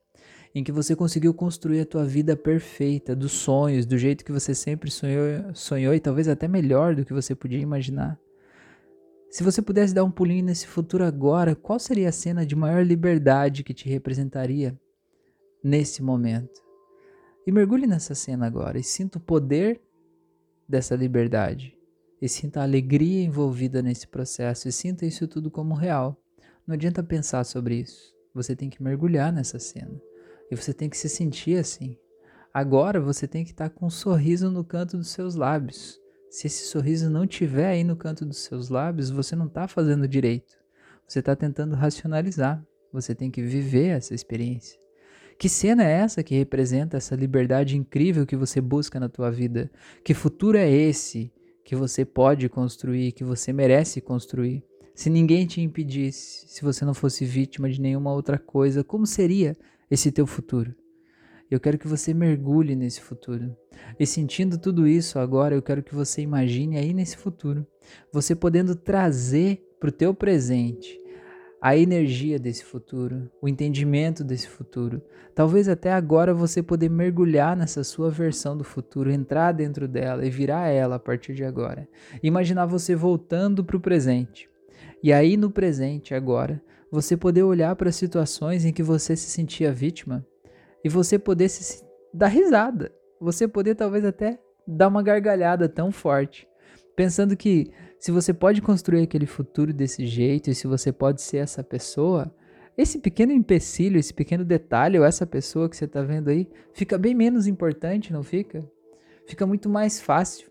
em 0.55 0.65
que 0.65 0.73
você 0.73 0.97
conseguiu 0.97 1.33
construir 1.33 1.81
a 1.81 1.87
tua 1.87 2.05
vida 2.05 2.37
perfeita, 2.37 3.15
dos 3.15 3.33
sonhos, 3.33 3.87
do 3.87 3.97
jeito 3.97 4.25
que 4.25 4.33
você 4.33 4.55
sempre 4.55 4.91
sonhou, 4.91 5.55
sonhou 5.55 5.95
e 5.95 6.01
talvez 6.01 6.29
até 6.29 6.49
melhor 6.49 6.95
do 6.95 7.05
que 7.05 7.13
você 7.13 7.35
podia 7.35 7.59
imaginar. 7.59 8.19
Se 9.37 9.43
você 9.43 9.61
pudesse 9.61 9.93
dar 9.93 10.03
um 10.03 10.11
pulinho 10.11 10.47
nesse 10.47 10.67
futuro 10.67 11.05
agora, 11.05 11.55
qual 11.55 11.79
seria 11.79 12.09
a 12.09 12.13
cena 12.13 12.47
de 12.47 12.57
maior 12.57 12.83
liberdade 12.83 13.63
que 13.63 13.75
te 13.75 13.87
representaria 13.87 14.75
nesse 15.63 16.03
momento? 16.03 16.63
E 17.47 17.53
mergulhe 17.53 17.87
nessa 17.87 18.15
cena 18.15 18.47
agora 18.47 18.79
e 18.79 18.83
sinta 18.83 19.19
o 19.19 19.21
poder 19.21 19.79
dessa 20.67 20.97
liberdade. 20.97 21.77
E 22.19 22.31
sinta 22.31 22.61
a 22.61 22.63
alegria 22.63 23.23
envolvida 23.25 23.83
nesse 23.83 24.09
processo 24.09 24.69
e 24.69 24.73
sinta 24.73 25.05
isso 25.05 25.29
tudo 25.29 25.51
como 25.51 25.75
real. 25.75 26.19
Não 26.67 26.73
adianta 26.73 27.03
pensar 27.03 27.45
sobre 27.45 27.75
isso. 27.75 28.15
Você 28.33 28.57
tem 28.57 28.71
que 28.71 28.83
mergulhar 28.83 29.31
nessa 29.31 29.59
cena. 29.59 30.01
E 30.51 30.57
você 30.57 30.73
tem 30.73 30.89
que 30.89 30.97
se 30.97 31.11
sentir 31.11 31.59
assim. 31.59 31.95
Agora 32.55 33.03
você 33.03 33.29
tem 33.29 33.45
que 33.45 33.51
estar 33.51 33.69
com 33.69 33.85
um 33.85 33.91
sorriso 33.91 34.51
no 34.51 34.65
canto 34.65 34.97
dos 34.97 35.09
seus 35.09 35.35
lábios. 35.35 36.01
Se 36.31 36.47
esse 36.47 36.67
sorriso 36.67 37.09
não 37.09 37.27
tiver 37.27 37.69
aí 37.69 37.85
no 37.85 37.97
canto 37.97 38.25
dos 38.25 38.39
seus 38.39 38.69
lábios, 38.69 39.11
você 39.11 39.35
não 39.37 39.47
está 39.47 39.67
fazendo 39.69 40.09
direito. 40.09 40.57
Você 41.07 41.21
está 41.21 41.37
tentando 41.37 41.75
racionalizar. 41.75 42.65
Você 42.93 43.15
tem 43.15 43.31
que 43.31 43.43
viver 43.43 43.89
essa 43.89 44.15
experiência. 44.15 44.79
Que 45.39 45.49
cena 45.49 45.85
é 45.85 45.93
essa 45.93 46.23
que 46.23 46.35
representa 46.35 46.97
essa 46.97 47.15
liberdade 47.15 47.77
incrível 47.77 48.27
que 48.27 48.37
você 48.37 48.61
busca 48.61 48.99
na 48.99 49.09
tua 49.09 49.31
vida? 49.31 49.71
Que 50.03 50.15
futuro 50.15 50.57
é 50.57 50.69
esse 50.71 51.31
que 51.63 51.77
você 51.77 52.05
pode 52.05 52.49
construir, 52.49 53.13
que 53.13 53.23
você 53.23 53.53
merece 53.53 54.01
construir? 54.01 54.65
Se 54.95 55.11
ninguém 55.11 55.47
te 55.47 55.61
impedisse, 55.61 56.49
se 56.49 56.63
você 56.63 56.85
não 56.87 56.95
fosse 56.95 57.27
vítima 57.27 57.69
de 57.69 57.81
nenhuma 57.81 58.13
outra 58.15 58.39
coisa, 58.39 58.83
como 58.83 59.07
seria 59.07 59.55
esse 59.91 60.11
teu 60.11 60.27
futuro? 60.27 60.75
Eu 61.51 61.61
quero 61.61 61.79
que 61.79 61.87
você 61.87 62.13
mergulhe 62.13 62.75
nesse 62.75 63.01
futuro. 63.01 63.57
E 63.99 64.07
sentindo 64.07 64.59
tudo 64.59 64.87
isso 64.87 65.19
agora, 65.19 65.55
eu 65.55 65.63
quero 65.63 65.83
que 65.83 65.95
você 65.95 66.21
imagine 66.21 66.77
aí 66.77 66.93
nesse 66.93 67.17
futuro, 67.17 67.67
você 68.13 68.35
podendo 68.35 68.75
trazer 68.75 69.65
para 69.79 69.89
o 69.89 69.93
teu 69.93 70.13
presente 70.13 71.01
a 71.61 71.77
energia 71.77 72.39
desse 72.39 72.65
futuro, 72.65 73.31
o 73.41 73.49
entendimento 73.49 74.25
desse 74.25 74.49
futuro. 74.49 75.01
Talvez 75.35 75.69
até 75.69 75.93
agora 75.93 76.35
você 76.35 76.63
poder 76.63 76.89
mergulhar 76.91 77.57
nessa 77.57 77.85
sua 77.85 78.11
versão 78.11 78.57
do 78.57 78.65
futuro, 78.65 79.11
entrar 79.11 79.53
dentro 79.53 79.87
dela 79.87 80.27
e 80.27 80.31
virar 80.31 80.69
ela 80.69 80.97
a 80.97 81.01
partir 81.01 81.35
de 81.35 81.45
agora. 81.45 81.89
Imaginar 82.23 82.67
você 82.67 82.95
voltando 82.95 83.65
para 83.65 83.77
o 83.77 83.81
presente. 83.81 84.49
E 85.03 85.13
aí 85.13 85.37
no 85.37 85.51
presente 85.51 86.15
agora, 86.15 86.61
você 86.91 87.17
poder 87.17 87.43
olhar 87.43 87.75
para 87.77 87.93
situações 87.93 88.65
em 88.65 88.73
que 88.73 88.83
você 88.83 89.17
se 89.17 89.31
sentia 89.31 89.73
vítima 89.73 90.27
e 90.87 90.89
você 90.89 91.19
poder 91.19 91.49
se 91.49 91.85
dar 92.15 92.29
risada. 92.29 92.95
Você 93.21 93.49
poder 93.49 93.75
talvez 93.75 94.05
até 94.05 94.39
dar 94.65 94.87
uma 94.87 95.03
gargalhada 95.03 95.69
tão 95.69 95.91
forte, 95.91 96.47
pensando 96.95 97.37
que 97.37 97.73
se 97.99 98.13
você 98.13 98.33
pode 98.33 98.63
construir 98.63 99.03
aquele 99.03 99.27
futuro 99.27 99.73
desse 99.73 100.07
jeito 100.07 100.49
e 100.49 100.55
se 100.55 100.69
você 100.69 100.93
pode 100.93 101.23
ser 101.23 101.39
essa 101.39 101.65
pessoa, 101.65 102.33
esse 102.79 103.01
pequeno 103.01 103.33
empecilho, 103.33 103.99
esse 103.99 104.15
pequeno 104.15 104.45
detalhe 104.45 104.97
ou 104.97 105.05
essa 105.05 105.27
pessoa 105.27 105.69
que 105.69 105.77
você 105.77 105.87
está 105.87 106.03
vendo 106.03 106.29
aí 106.29 106.49
fica 106.73 106.97
bem 106.97 107.17
menos 107.17 107.49
importante, 107.49 108.13
não 108.13 108.23
fica? 108.23 108.65
Fica 109.27 109.45
muito 109.45 109.69
mais 109.69 110.01
fácil. 110.01 110.49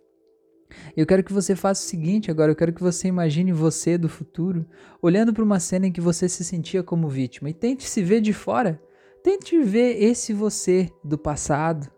Eu 0.97 1.05
quero 1.05 1.23
que 1.23 1.31
você 1.31 1.55
faça 1.55 1.81
o 1.81 1.87
seguinte 1.87 2.29
agora, 2.29 2.51
eu 2.51 2.57
quero 2.57 2.73
que 2.73 2.83
você 2.83 3.07
imagine 3.07 3.53
você 3.53 3.97
do 3.97 4.09
futuro, 4.09 4.65
olhando 5.01 5.33
para 5.33 5.45
uma 5.45 5.61
cena 5.61 5.87
em 5.87 5.93
que 5.93 6.01
você 6.01 6.27
se 6.27 6.43
sentia 6.43 6.83
como 6.83 7.07
vítima 7.07 7.49
e 7.49 7.53
tente 7.53 7.87
se 7.87 8.03
ver 8.03 8.19
de 8.19 8.33
fora. 8.33 8.81
Tente 9.25 9.59
ver 9.59 10.03
esse 10.03 10.33
você 10.33 10.87
do 11.03 11.17
passado, 11.17 11.91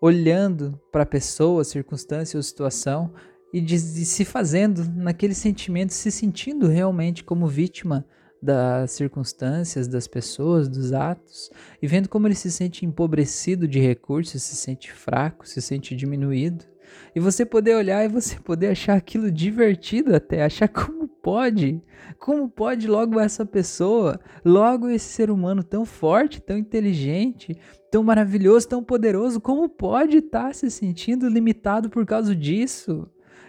olhando 0.00 0.80
para 0.90 1.02
a 1.02 1.06
pessoa, 1.06 1.62
circunstância 1.62 2.38
ou 2.38 2.42
situação 2.42 3.12
e 3.52 3.60
de, 3.60 3.74
de 3.74 4.06
se 4.06 4.24
fazendo 4.24 4.82
naquele 4.96 5.34
sentimento, 5.34 5.92
se 5.92 6.10
sentindo 6.10 6.66
realmente 6.66 7.22
como 7.22 7.46
vítima 7.46 8.06
das 8.40 8.92
circunstâncias, 8.92 9.86
das 9.86 10.08
pessoas, 10.08 10.66
dos 10.66 10.94
atos, 10.94 11.50
e 11.82 11.86
vendo 11.86 12.08
como 12.08 12.26
ele 12.26 12.34
se 12.34 12.50
sente 12.50 12.86
empobrecido 12.86 13.68
de 13.68 13.78
recursos, 13.78 14.42
se 14.42 14.56
sente 14.56 14.90
fraco, 14.90 15.46
se 15.46 15.60
sente 15.60 15.94
diminuído. 15.94 16.64
E 17.14 17.20
você 17.20 17.44
poder 17.46 17.76
olhar 17.76 18.04
e 18.04 18.08
você 18.08 18.38
poder 18.40 18.68
achar 18.68 18.96
aquilo 18.96 19.30
divertido 19.30 20.14
até, 20.14 20.44
achar 20.44 20.68
como 20.68 21.06
pode, 21.08 21.82
como 22.18 22.48
pode 22.48 22.86
logo 22.86 23.18
essa 23.20 23.46
pessoa, 23.46 24.20
logo 24.44 24.88
esse 24.88 25.06
ser 25.06 25.30
humano 25.30 25.62
tão 25.62 25.84
forte, 25.84 26.40
tão 26.40 26.58
inteligente, 26.58 27.56
tão 27.90 28.02
maravilhoso, 28.02 28.68
tão 28.68 28.82
poderoso, 28.82 29.40
como 29.40 29.68
pode 29.68 30.18
estar 30.18 30.48
tá 30.48 30.52
se 30.52 30.70
sentindo 30.70 31.28
limitado 31.28 31.88
por 31.88 32.04
causa 32.04 32.34
disso? 32.34 33.08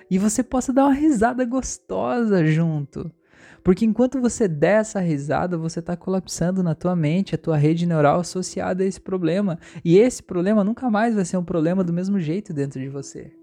E 0.09 0.19
você 0.19 0.43
possa 0.43 0.71
dar 0.71 0.85
uma 0.85 0.93
risada 0.93 1.43
gostosa 1.43 2.45
junto. 2.45 3.11
Porque 3.65 3.83
enquanto 3.83 4.21
você 4.21 4.47
der 4.47 4.81
essa 4.81 4.99
risada, 4.99 5.57
você 5.57 5.79
está 5.79 5.97
colapsando 5.97 6.61
na 6.61 6.75
tua 6.75 6.95
mente 6.95 7.33
a 7.33 7.37
tua 7.37 7.57
rede 7.57 7.87
neural 7.87 8.19
associada 8.19 8.83
a 8.83 8.85
esse 8.85 9.01
problema. 9.01 9.57
E 9.83 9.97
esse 9.97 10.21
problema 10.21 10.63
nunca 10.63 10.87
mais 10.87 11.15
vai 11.15 11.25
ser 11.25 11.37
um 11.37 11.43
problema 11.43 11.83
do 11.83 11.91
mesmo 11.91 12.19
jeito 12.19 12.53
dentro 12.53 12.79
de 12.79 12.87
você. 12.87 13.33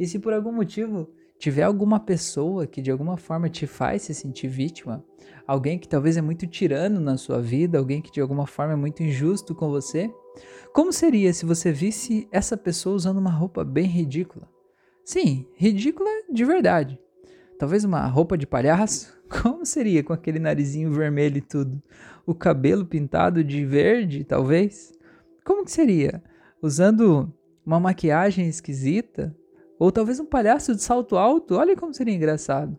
E 0.00 0.06
se 0.06 0.18
por 0.18 0.32
algum 0.32 0.50
motivo 0.50 1.10
tiver 1.38 1.62
alguma 1.62 2.00
pessoa 2.00 2.66
que 2.66 2.80
de 2.80 2.90
alguma 2.90 3.18
forma 3.18 3.50
te 3.50 3.66
faz 3.66 4.00
se 4.00 4.14
sentir 4.14 4.48
vítima, 4.48 5.04
alguém 5.46 5.78
que 5.78 5.86
talvez 5.86 6.16
é 6.16 6.22
muito 6.22 6.46
tirano 6.46 6.98
na 6.98 7.18
sua 7.18 7.38
vida, 7.38 7.76
alguém 7.76 8.00
que 8.00 8.10
de 8.10 8.22
alguma 8.22 8.46
forma 8.46 8.72
é 8.72 8.76
muito 8.76 9.02
injusto 9.02 9.54
com 9.54 9.68
você, 9.68 10.10
como 10.72 10.90
seria 10.90 11.34
se 11.34 11.44
você 11.44 11.70
visse 11.70 12.26
essa 12.32 12.56
pessoa 12.56 12.96
usando 12.96 13.18
uma 13.18 13.30
roupa 13.30 13.62
bem 13.62 13.84
ridícula? 13.84 14.48
Sim, 15.04 15.46
ridícula 15.54 16.08
de 16.32 16.46
verdade. 16.46 16.98
Talvez 17.58 17.84
uma 17.84 18.06
roupa 18.06 18.36
de 18.36 18.46
palhaço? 18.46 19.14
Como 19.42 19.64
seria 19.64 20.02
com 20.02 20.12
aquele 20.12 20.38
narizinho 20.38 20.92
vermelho 20.92 21.38
e 21.38 21.42
tudo? 21.42 21.82
O 22.26 22.34
cabelo 22.34 22.84
pintado 22.84 23.42
de 23.42 23.64
verde, 23.64 24.24
talvez? 24.24 24.92
Como 25.44 25.64
que 25.64 25.70
seria? 25.70 26.22
Usando 26.60 27.32
uma 27.64 27.78
maquiagem 27.78 28.48
esquisita? 28.48 29.34
Ou 29.78 29.90
talvez 29.92 30.20
um 30.20 30.26
palhaço 30.26 30.74
de 30.74 30.82
salto 30.82 31.16
alto? 31.16 31.56
Olha 31.56 31.76
como 31.76 31.92
seria 31.92 32.14
engraçado. 32.14 32.76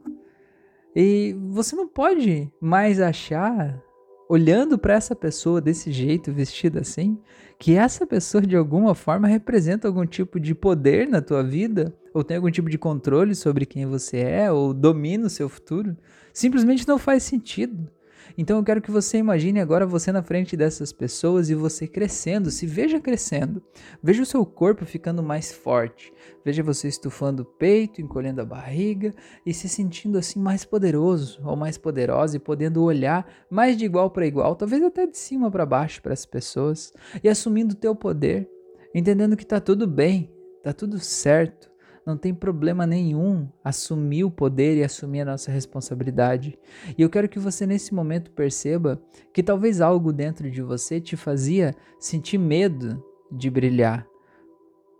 E 0.96 1.36
você 1.50 1.76
não 1.76 1.88
pode 1.88 2.52
mais 2.60 3.02
achar, 3.02 3.84
olhando 4.30 4.78
para 4.78 4.96
essa 4.96 5.16
pessoa 5.16 5.62
desse 5.62 5.92
jeito, 5.92 6.32
vestida 6.32 6.82
assim, 6.82 7.18
que 7.60 7.76
essa 7.76 8.06
pessoa 8.06 8.42
de 8.42 8.56
alguma 8.56 8.96
forma 8.96 9.28
representa 9.28 9.88
algum 9.88 10.06
tipo 10.06 10.40
de 10.40 10.54
poder 10.56 11.08
na 11.08 11.22
tua 11.22 11.44
vida? 11.44 11.94
ou 12.16 12.24
tem 12.24 12.38
algum 12.38 12.50
tipo 12.50 12.70
de 12.70 12.78
controle 12.78 13.36
sobre 13.36 13.66
quem 13.66 13.86
você 13.86 14.20
é, 14.20 14.50
ou 14.50 14.74
domina 14.74 15.28
o 15.28 15.30
seu 15.30 15.50
futuro, 15.50 15.98
simplesmente 16.32 16.88
não 16.88 16.98
faz 16.98 17.24
sentido. 17.24 17.90
Então 18.38 18.58
eu 18.58 18.64
quero 18.64 18.82
que 18.82 18.92
você 18.92 19.18
imagine 19.18 19.60
agora 19.60 19.86
você 19.86 20.12
na 20.12 20.24
frente 20.24 20.58
dessas 20.58 20.92
pessoas 20.92 21.50
e 21.50 21.56
você 21.56 21.88
crescendo, 21.88 22.52
se 22.52 22.66
veja 22.66 23.00
crescendo. 23.00 23.62
Veja 24.02 24.24
o 24.24 24.26
seu 24.26 24.46
corpo 24.46 24.86
ficando 24.86 25.22
mais 25.22 25.52
forte. 25.52 26.14
Veja 26.44 26.64
você 26.64 26.88
estufando 26.88 27.44
o 27.44 27.46
peito, 27.46 28.02
encolhendo 28.02 28.42
a 28.42 28.46
barriga 28.46 29.14
e 29.46 29.54
se 29.54 29.68
sentindo 29.68 30.18
assim 30.18 30.40
mais 30.40 30.66
poderoso 30.66 31.42
ou 31.44 31.56
mais 31.56 31.78
poderosa 31.78 32.38
e 32.38 32.40
podendo 32.40 32.84
olhar 32.84 33.28
mais 33.50 33.78
de 33.78 33.86
igual 33.86 34.10
para 34.10 34.28
igual, 34.28 34.56
talvez 34.56 34.84
até 34.84 35.06
de 35.06 35.18
cima 35.18 35.50
para 35.50 35.66
baixo 35.66 36.02
para 36.02 36.14
as 36.14 36.26
pessoas 36.26 36.94
e 37.24 37.30
assumindo 37.30 37.74
o 37.74 37.78
teu 37.78 37.96
poder, 37.96 38.50
entendendo 38.94 39.36
que 39.36 39.44
está 39.44 39.60
tudo 39.60 39.88
bem, 39.88 40.32
está 40.60 40.74
tudo 40.74 41.00
certo 41.00 41.75
não 42.06 42.16
tem 42.16 42.34
problema 42.34 42.86
nenhum 42.86 43.48
assumir 43.64 44.24
o 44.24 44.32
poder 44.32 44.78
e 44.78 44.84
assumir 44.84 45.22
a 45.22 45.26
nossa 45.26 45.52
responsabilidade. 45.52 46.58
E 46.98 47.02
eu 47.02 47.10
quero 47.10 47.28
que 47.28 47.40
você 47.40 47.66
nesse 47.66 47.94
momento 47.94 48.30
perceba 48.32 49.02
que 49.34 49.42
talvez 49.42 49.82
algo 49.82 50.14
dentro 50.14 50.52
de 50.52 50.62
você 50.62 51.02
te 51.02 51.18
fazia 51.18 51.76
sentir 52.00 52.38
medo 52.38 53.04
de 53.32 53.50
brilhar 53.50 54.08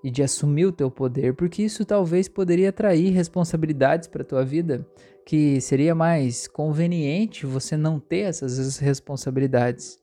e 0.04 0.10
de 0.10 0.22
assumir 0.22 0.66
o 0.66 0.72
teu 0.72 0.90
poder, 0.90 1.34
porque 1.34 1.64
isso 1.64 1.84
talvez 1.84 2.28
poderia 2.28 2.70
atrair 2.70 3.12
responsabilidades 3.12 4.08
para 4.08 4.22
a 4.22 4.26
tua 4.26 4.46
vida, 4.46 4.88
que 5.26 5.60
seria 5.60 5.96
mais 5.96 6.48
conveniente 6.48 7.46
você 7.46 7.76
não 7.76 8.00
ter 8.00 8.20
essas 8.20 8.78
responsabilidades. 8.78 10.00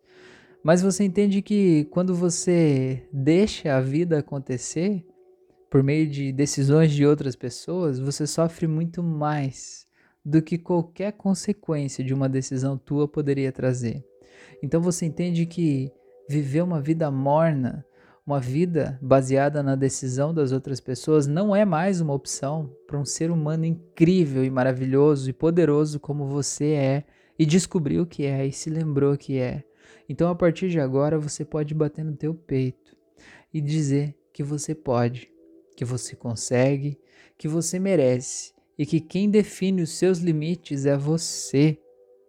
Mas 0.62 0.83
você 0.83 1.05
entende 1.05 1.43
que 1.43 1.85
quando 1.85 2.15
você 2.15 3.03
deixa 3.12 3.77
a 3.77 3.81
vida 3.81 4.19
acontecer, 4.19 5.05
por 5.73 5.83
meio 5.83 6.07
de 6.07 6.31
decisões 6.33 6.93
de 6.93 7.07
outras 7.07 7.35
pessoas, 7.35 7.99
você 7.99 8.27
sofre 8.27 8.67
muito 8.67 9.03
mais 9.03 9.87
do 10.23 10.43
que 10.43 10.59
qualquer 10.59 11.13
consequência 11.13 12.05
de 12.05 12.13
uma 12.13 12.29
decisão 12.29 12.77
tua 12.77 13.09
poderia 13.09 13.51
trazer. 13.51 14.05
Então 14.63 14.83
você 14.83 15.07
entende 15.07 15.47
que 15.47 15.91
viver 16.29 16.61
uma 16.61 16.79
vida 16.79 17.11
morna, 17.11 17.87
Uma 18.25 18.39
vida 18.39 18.97
baseada 19.03 19.65
na 19.65 19.75
decisão 19.75 20.33
das 20.33 20.53
outras 20.53 20.81
pessoas 20.81 21.27
não 21.27 21.57
é 21.57 21.65
mais 21.65 22.01
uma 22.01 22.15
opção 22.15 22.73
para 22.87 22.97
um 22.97 23.05
ser 23.05 23.33
humano 23.33 23.65
incrível 23.65 24.45
e 24.45 24.51
maravilhoso 24.51 25.29
e 25.29 25.33
poderoso 25.33 25.99
como 25.99 26.29
você 26.29 26.67
é 26.67 27.05
e 27.37 27.45
descobriu 27.45 28.07
que 28.07 28.25
é 28.25 28.47
e 28.47 28.53
se 28.53 28.71
lembrou 28.71 29.17
que 29.17 29.41
é. 29.41 29.65
Então 30.09 30.31
a 30.31 30.37
partir 30.37 30.69
de 30.69 30.79
agora 30.79 31.19
você 31.19 31.45
pode 31.45 31.75
bater 31.75 32.05
no 32.05 32.15
teu 32.15 32.33
peito 32.33 32.97
e 33.53 33.61
dizer 33.61 34.15
que 34.33 34.45
você 34.45 34.73
pode, 34.73 35.32
que 35.77 35.85
você 35.85 36.15
consegue, 36.15 36.99
que 37.37 37.49
você 37.49 37.79
merece 37.79 38.53
e 38.79 38.87
que 38.87 39.01
quem 39.01 39.31
define 39.31 39.83
os 39.83 39.91
seus 39.91 40.19
limites 40.19 40.87
é 40.87 40.97
você 40.97 41.79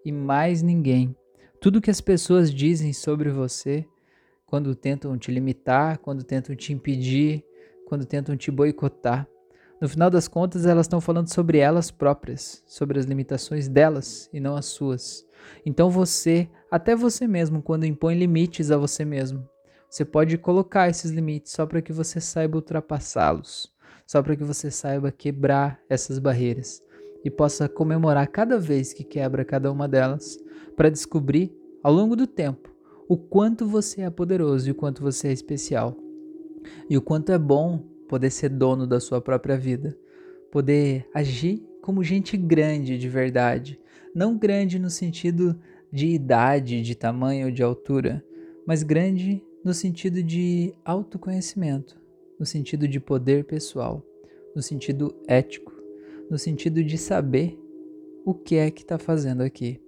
e 0.06 0.12
mais 0.12 0.62
ninguém. 0.62 1.16
Tudo 1.60 1.82
que 1.82 1.92
as 1.92 2.02
pessoas 2.02 2.54
dizem 2.54 2.92
sobre 2.94 3.30
você 3.30 3.86
quando 4.46 4.76
tentam 4.76 5.18
te 5.18 5.32
limitar, 5.32 5.98
quando 6.00 6.24
tentam 6.24 6.56
te 6.56 6.74
impedir, 6.74 7.44
quando 7.88 8.06
tentam 8.06 8.36
te 8.36 8.52
boicotar. 8.52 9.28
No 9.80 9.90
final 9.90 10.10
das 10.10 10.28
contas, 10.28 10.66
elas 10.66 10.86
estão 10.86 11.02
falando 11.02 11.34
sobre 11.34 11.58
elas 11.58 11.92
próprias, 11.92 12.64
sobre 12.66 13.00
as 13.00 13.06
limitações 13.06 13.68
delas 13.68 14.30
e 14.32 14.40
não 14.40 14.56
as 14.56 14.66
suas. 14.66 15.26
Então 15.66 15.90
você, 15.90 16.48
até 16.72 16.96
você 16.96 17.28
mesmo, 17.28 17.62
quando 17.62 17.86
impõe 17.86 18.16
limites 18.16 18.72
a 18.72 18.78
você 18.78 19.04
mesmo, 19.04 19.48
você 19.94 20.04
pode 20.04 20.40
colocar 20.40 20.90
esses 20.90 21.12
limites 21.12 21.52
só 21.52 21.68
para 21.68 21.80
que 21.80 21.94
você 21.94 22.20
saiba 22.20 22.56
ultrapassá-los, 22.56 23.72
só 24.08 24.24
para 24.24 24.36
que 24.36 24.44
você 24.44 24.72
saiba 24.72 25.12
quebrar 25.12 25.80
essas 25.88 26.18
barreiras 26.18 26.82
e 27.24 27.30
possa 27.30 27.70
comemorar 27.70 28.28
cada 28.28 28.58
vez 28.58 28.92
que 28.92 29.04
quebra 29.04 29.46
cada 29.46 29.72
uma 29.72 29.88
delas, 29.88 30.40
para 30.76 30.90
descobrir 30.90 31.56
ao 31.84 31.94
longo 31.94 32.16
do 32.16 32.26
tempo 32.26 32.76
o 33.08 33.16
quanto 33.16 33.68
você 33.68 34.02
é 34.02 34.10
poderoso 34.10 34.68
e 34.68 34.72
o 34.72 34.76
quanto 34.76 35.00
você 35.00 35.28
é 35.28 35.32
especial. 35.32 35.96
E 36.90 36.98
o 36.98 37.02
quanto 37.02 37.32
é 37.32 37.38
bom 37.38 37.78
poder 38.10 38.32
ser 38.32 38.50
dono 38.50 38.88
da 38.88 39.00
sua 39.00 39.22
própria 39.22 39.60
vida, 39.60 39.96
poder 40.52 41.08
agir 41.14 41.64
como 41.84 42.04
gente 42.04 42.36
grande 42.36 42.98
de 42.98 43.08
verdade, 43.08 43.80
não 44.16 44.40
grande 44.40 44.80
no 44.80 44.90
sentido 44.90 45.56
de 45.92 46.08
idade, 46.08 46.82
de 46.82 46.96
tamanho 46.96 47.46
ou 47.46 47.52
de 47.52 47.62
altura, 47.62 48.26
mas 48.66 48.82
grande 48.82 49.44
no 49.64 49.74
sentido 49.74 50.22
de 50.22 50.74
autoconhecimento, 50.84 51.98
no 52.38 52.46
sentido 52.46 52.86
de 52.86 53.00
poder 53.00 53.46
pessoal, 53.46 54.06
no 54.54 54.62
sentido 54.62 55.16
ético, 55.26 55.72
no 56.30 56.38
sentido 56.38 56.84
de 56.84 56.98
saber 56.98 57.58
o 58.26 58.34
que 58.34 58.56
é 58.56 58.70
que 58.70 58.82
está 58.82 58.98
fazendo 58.98 59.42
aqui. 59.42 59.80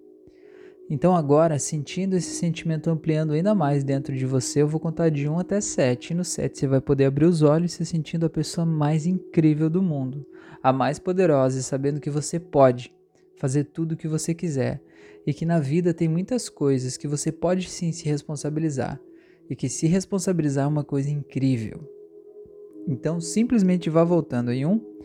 Então 0.90 1.16
agora, 1.16 1.60
sentindo 1.60 2.16
esse 2.16 2.36
sentimento 2.36 2.90
ampliando 2.90 3.34
ainda 3.34 3.54
mais 3.54 3.84
dentro 3.84 4.16
de 4.16 4.26
você, 4.26 4.62
eu 4.62 4.68
vou 4.68 4.80
contar 4.80 5.10
de 5.10 5.28
1 5.28 5.40
até 5.40 5.60
7. 5.60 6.12
E 6.12 6.16
no 6.16 6.24
7 6.24 6.58
você 6.58 6.68
vai 6.68 6.80
poder 6.80 7.06
abrir 7.06 7.26
os 7.26 7.42
olhos 7.42 7.74
se 7.74 7.86
sentindo 7.86 8.26
a 8.26 8.30
pessoa 8.30 8.66
mais 8.66 9.06
incrível 9.06 9.70
do 9.70 9.82
mundo, 9.82 10.26
a 10.62 10.72
mais 10.72 11.00
poderosa 11.00 11.60
e 11.60 11.64
sabendo 11.64 12.00
que 12.00 12.10
você 12.10 12.40
pode 12.40 12.94
fazer 13.36 13.66
tudo 13.66 13.94
o 13.94 13.98
que 13.98 14.08
você 14.08 14.34
quiser 14.34 14.82
e 15.26 15.34
que 15.34 15.46
na 15.46 15.60
vida 15.60 15.94
tem 15.94 16.08
muitas 16.08 16.48
coisas 16.48 16.96
que 16.98 17.08
você 17.08 17.32
pode 17.32 17.68
sim 17.68 17.92
se 17.92 18.06
responsabilizar 18.06 19.02
e 19.49 19.55
que 19.55 19.69
se 19.69 19.88
responsabilizar 19.88 20.65
é 20.65 20.67
uma 20.67 20.84
coisa 20.84 21.10
incrível. 21.10 21.81
Então 22.88 23.19
simplesmente 23.19 23.89
vá 23.89 24.03
voltando 24.03 24.51
em 24.51 24.65
1, 24.65 24.95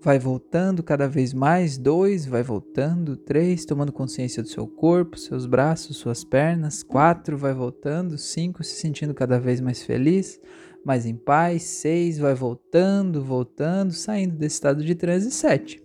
vai 0.00 0.18
voltando 0.18 0.82
cada 0.82 1.06
vez 1.06 1.34
mais, 1.34 1.76
dois, 1.76 2.24
vai 2.24 2.42
voltando, 2.42 3.16
três, 3.16 3.64
tomando 3.64 3.92
consciência 3.92 4.42
do 4.42 4.48
seu 4.48 4.66
corpo, 4.66 5.18
seus 5.18 5.44
braços, 5.44 5.98
suas 5.98 6.24
pernas, 6.24 6.82
quatro, 6.82 7.36
vai 7.36 7.52
voltando, 7.52 8.16
cinco, 8.16 8.64
se 8.64 8.76
sentindo 8.76 9.12
cada 9.12 9.38
vez 9.38 9.60
mais 9.60 9.82
feliz, 9.82 10.40
mais 10.84 11.04
em 11.04 11.14
paz, 11.14 11.62
seis, 11.64 12.18
vai 12.18 12.34
voltando, 12.34 13.22
voltando, 13.22 13.92
saindo 13.92 14.34
desse 14.36 14.54
estado 14.54 14.82
de 14.82 14.94
transe, 14.94 15.30
sete. 15.30 15.82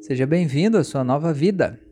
Seja 0.00 0.26
bem-vindo 0.26 0.78
à 0.78 0.84
sua 0.84 1.04
nova 1.04 1.32
vida. 1.32 1.83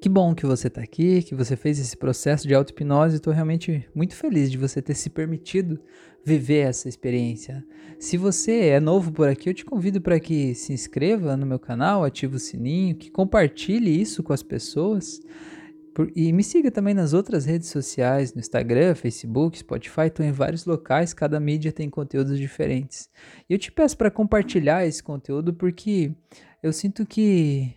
Que 0.00 0.08
bom 0.08 0.34
que 0.34 0.46
você 0.46 0.68
está 0.68 0.80
aqui, 0.80 1.22
que 1.22 1.34
você 1.34 1.56
fez 1.56 1.78
esse 1.78 1.96
processo 1.96 2.46
de 2.46 2.54
auto-hipnose. 2.54 3.16
Estou 3.16 3.32
realmente 3.32 3.88
muito 3.94 4.14
feliz 4.14 4.50
de 4.50 4.58
você 4.58 4.80
ter 4.80 4.94
se 4.94 5.10
permitido 5.10 5.80
viver 6.24 6.68
essa 6.68 6.88
experiência. 6.88 7.64
Se 7.98 8.16
você 8.16 8.66
é 8.66 8.80
novo 8.80 9.10
por 9.10 9.28
aqui, 9.28 9.48
eu 9.48 9.54
te 9.54 9.64
convido 9.64 10.00
para 10.00 10.20
que 10.20 10.54
se 10.54 10.72
inscreva 10.72 11.36
no 11.36 11.46
meu 11.46 11.58
canal, 11.58 12.04
ative 12.04 12.36
o 12.36 12.38
sininho, 12.38 12.94
que 12.94 13.10
compartilhe 13.10 14.00
isso 14.00 14.22
com 14.22 14.32
as 14.32 14.42
pessoas. 14.42 15.20
E 16.14 16.32
me 16.32 16.44
siga 16.44 16.70
também 16.70 16.94
nas 16.94 17.12
outras 17.12 17.44
redes 17.44 17.68
sociais, 17.68 18.32
no 18.32 18.38
Instagram, 18.38 18.94
Facebook, 18.94 19.58
Spotify, 19.58 20.02
estou 20.06 20.24
em 20.24 20.30
vários 20.30 20.64
locais, 20.64 21.12
cada 21.12 21.40
mídia 21.40 21.72
tem 21.72 21.90
conteúdos 21.90 22.38
diferentes. 22.38 23.10
E 23.50 23.52
eu 23.52 23.58
te 23.58 23.72
peço 23.72 23.96
para 23.96 24.10
compartilhar 24.10 24.86
esse 24.86 25.02
conteúdo 25.02 25.52
porque 25.52 26.12
eu 26.62 26.72
sinto 26.72 27.04
que 27.04 27.74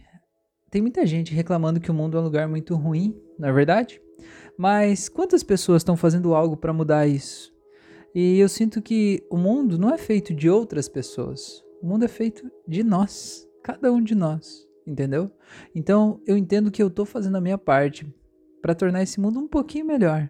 tem 0.72 0.82
muita 0.82 1.06
gente 1.06 1.36
reclamando 1.36 1.82
que 1.82 1.92
o 1.92 1.94
mundo 1.94 2.18
é 2.18 2.22
um 2.22 2.24
lugar 2.24 2.48
muito 2.48 2.76
ruim, 2.76 3.14
não 3.38 3.50
é 3.50 3.52
verdade? 3.52 4.02
Mas 4.58 5.10
quantas 5.10 5.44
pessoas 5.44 5.82
estão 5.82 5.98
fazendo 5.98 6.34
algo 6.34 6.56
para 6.56 6.72
mudar 6.72 7.06
isso? 7.06 7.54
E 8.16 8.40
eu 8.40 8.48
sinto 8.48 8.82
que 8.82 9.22
o 9.30 9.38
mundo 9.38 9.78
não 9.78 9.94
é 9.94 9.98
feito 9.98 10.34
de 10.34 10.50
outras 10.50 10.88
pessoas. 10.88 11.62
O 11.82 11.88
mundo 11.88 12.06
é 12.06 12.08
feito 12.08 12.50
de 12.66 12.84
nós, 12.84 13.48
cada 13.62 13.92
um 13.92 14.02
de 14.02 14.16
nós, 14.16 14.66
entendeu? 14.88 15.30
Então 15.76 16.22
eu 16.26 16.38
entendo 16.38 16.72
que 16.72 16.82
eu 16.82 16.88
estou 16.88 17.06
fazendo 17.06 17.36
a 17.36 17.42
minha 17.42 17.58
parte 17.58 18.08
para 18.62 18.74
tornar 18.74 19.04
esse 19.04 19.20
mundo 19.20 19.40
um 19.40 19.48
pouquinho 19.48 19.86
melhor 19.86 20.30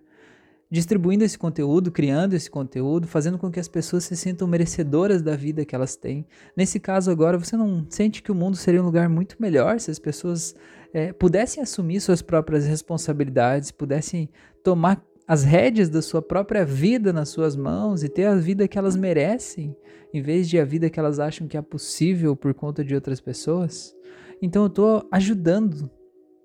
distribuindo 0.72 1.26
esse 1.26 1.38
conteúdo, 1.38 1.92
criando 1.92 2.34
esse 2.34 2.50
conteúdo, 2.50 3.06
fazendo 3.06 3.38
com 3.38 3.52
que 3.52 3.60
as 3.60 3.68
pessoas 3.68 4.06
se 4.06 4.16
sintam 4.16 4.48
merecedoras 4.48 5.22
da 5.22 5.36
vida 5.36 5.66
que 5.66 5.76
elas 5.76 5.98
têm. 5.98 6.26
Nesse 6.56 6.80
caso 6.80 7.12
agora, 7.12 7.38
você 7.38 7.58
não 7.58 7.86
sente 7.90 8.24
que 8.24 8.32
o 8.32 8.36
mundo 8.36 8.56
seria 8.56 8.82
um 8.82 8.86
lugar 8.86 9.10
muito 9.10 9.36
melhor 9.38 9.82
se 9.82 9.92
as 9.92 10.00
pessoas 10.00 10.56
é, 10.94 11.12
pudessem 11.12 11.62
assumir 11.62 12.00
suas 12.00 12.22
próprias 12.22 12.66
responsabilidades, 12.66 13.70
pudessem 13.70 14.30
tomar 14.64 15.04
as 15.28 15.44
rédeas 15.44 15.90
da 15.90 16.02
sua 16.02 16.22
própria 16.22 16.64
vida 16.64 17.12
nas 17.12 17.28
suas 17.28 17.54
mãos 17.56 18.02
e 18.02 18.08
ter 18.08 18.26
a 18.26 18.36
vida 18.36 18.66
que 18.66 18.78
elas 18.78 18.96
merecem, 18.96 19.76
em 20.14 20.22
vez 20.22 20.48
de 20.48 20.58
a 20.58 20.64
vida 20.64 20.90
que 20.90 21.00
elas 21.00 21.20
acham 21.20 21.50
que 21.50 21.58
é 21.58 21.62
possível 21.62 22.34
por 22.34 22.54
conta 22.54 22.82
de 22.84 22.96
outras 22.96 23.20
pessoas? 23.20 23.94
Então 24.42 24.64
eu 24.64 24.68
estou 24.68 25.08
ajudando 25.12 25.90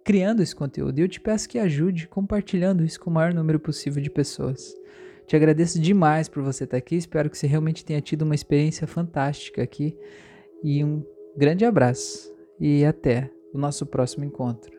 criando 0.07 0.40
esse 0.40 0.55
conteúdo. 0.55 1.01
E 1.01 1.03
eu 1.03 1.09
te 1.09 1.21
peço 1.21 1.49
que 1.49 1.59
ajude 1.59 2.07
compartilhando 2.07 2.85
isso 2.85 3.01
com 3.01 3.11
o 3.11 3.12
maior 3.12 3.35
número 3.35 3.59
possível 3.59 4.01
de 4.01 4.09
pessoas. 4.09 4.73
Te 5.27 5.35
agradeço 5.35 5.81
demais 5.81 6.29
por 6.29 6.45
você 6.45 6.62
estar 6.62 6.77
aqui. 6.77 6.95
Espero 6.95 7.29
que 7.29 7.37
você 7.37 7.49
realmente 7.49 7.85
tenha 7.85 8.01
tido 8.01 8.23
uma 8.23 8.37
experiência 8.37 8.87
fantástica 8.87 9.64
aqui. 9.64 9.99
E 10.62 10.85
um 10.85 11.05
grande 11.37 11.64
abraço. 11.64 12.33
E 12.61 12.85
até 12.85 13.29
o 13.53 13.59
nosso 13.59 13.85
próximo 13.85 14.25
encontro. 14.25 14.76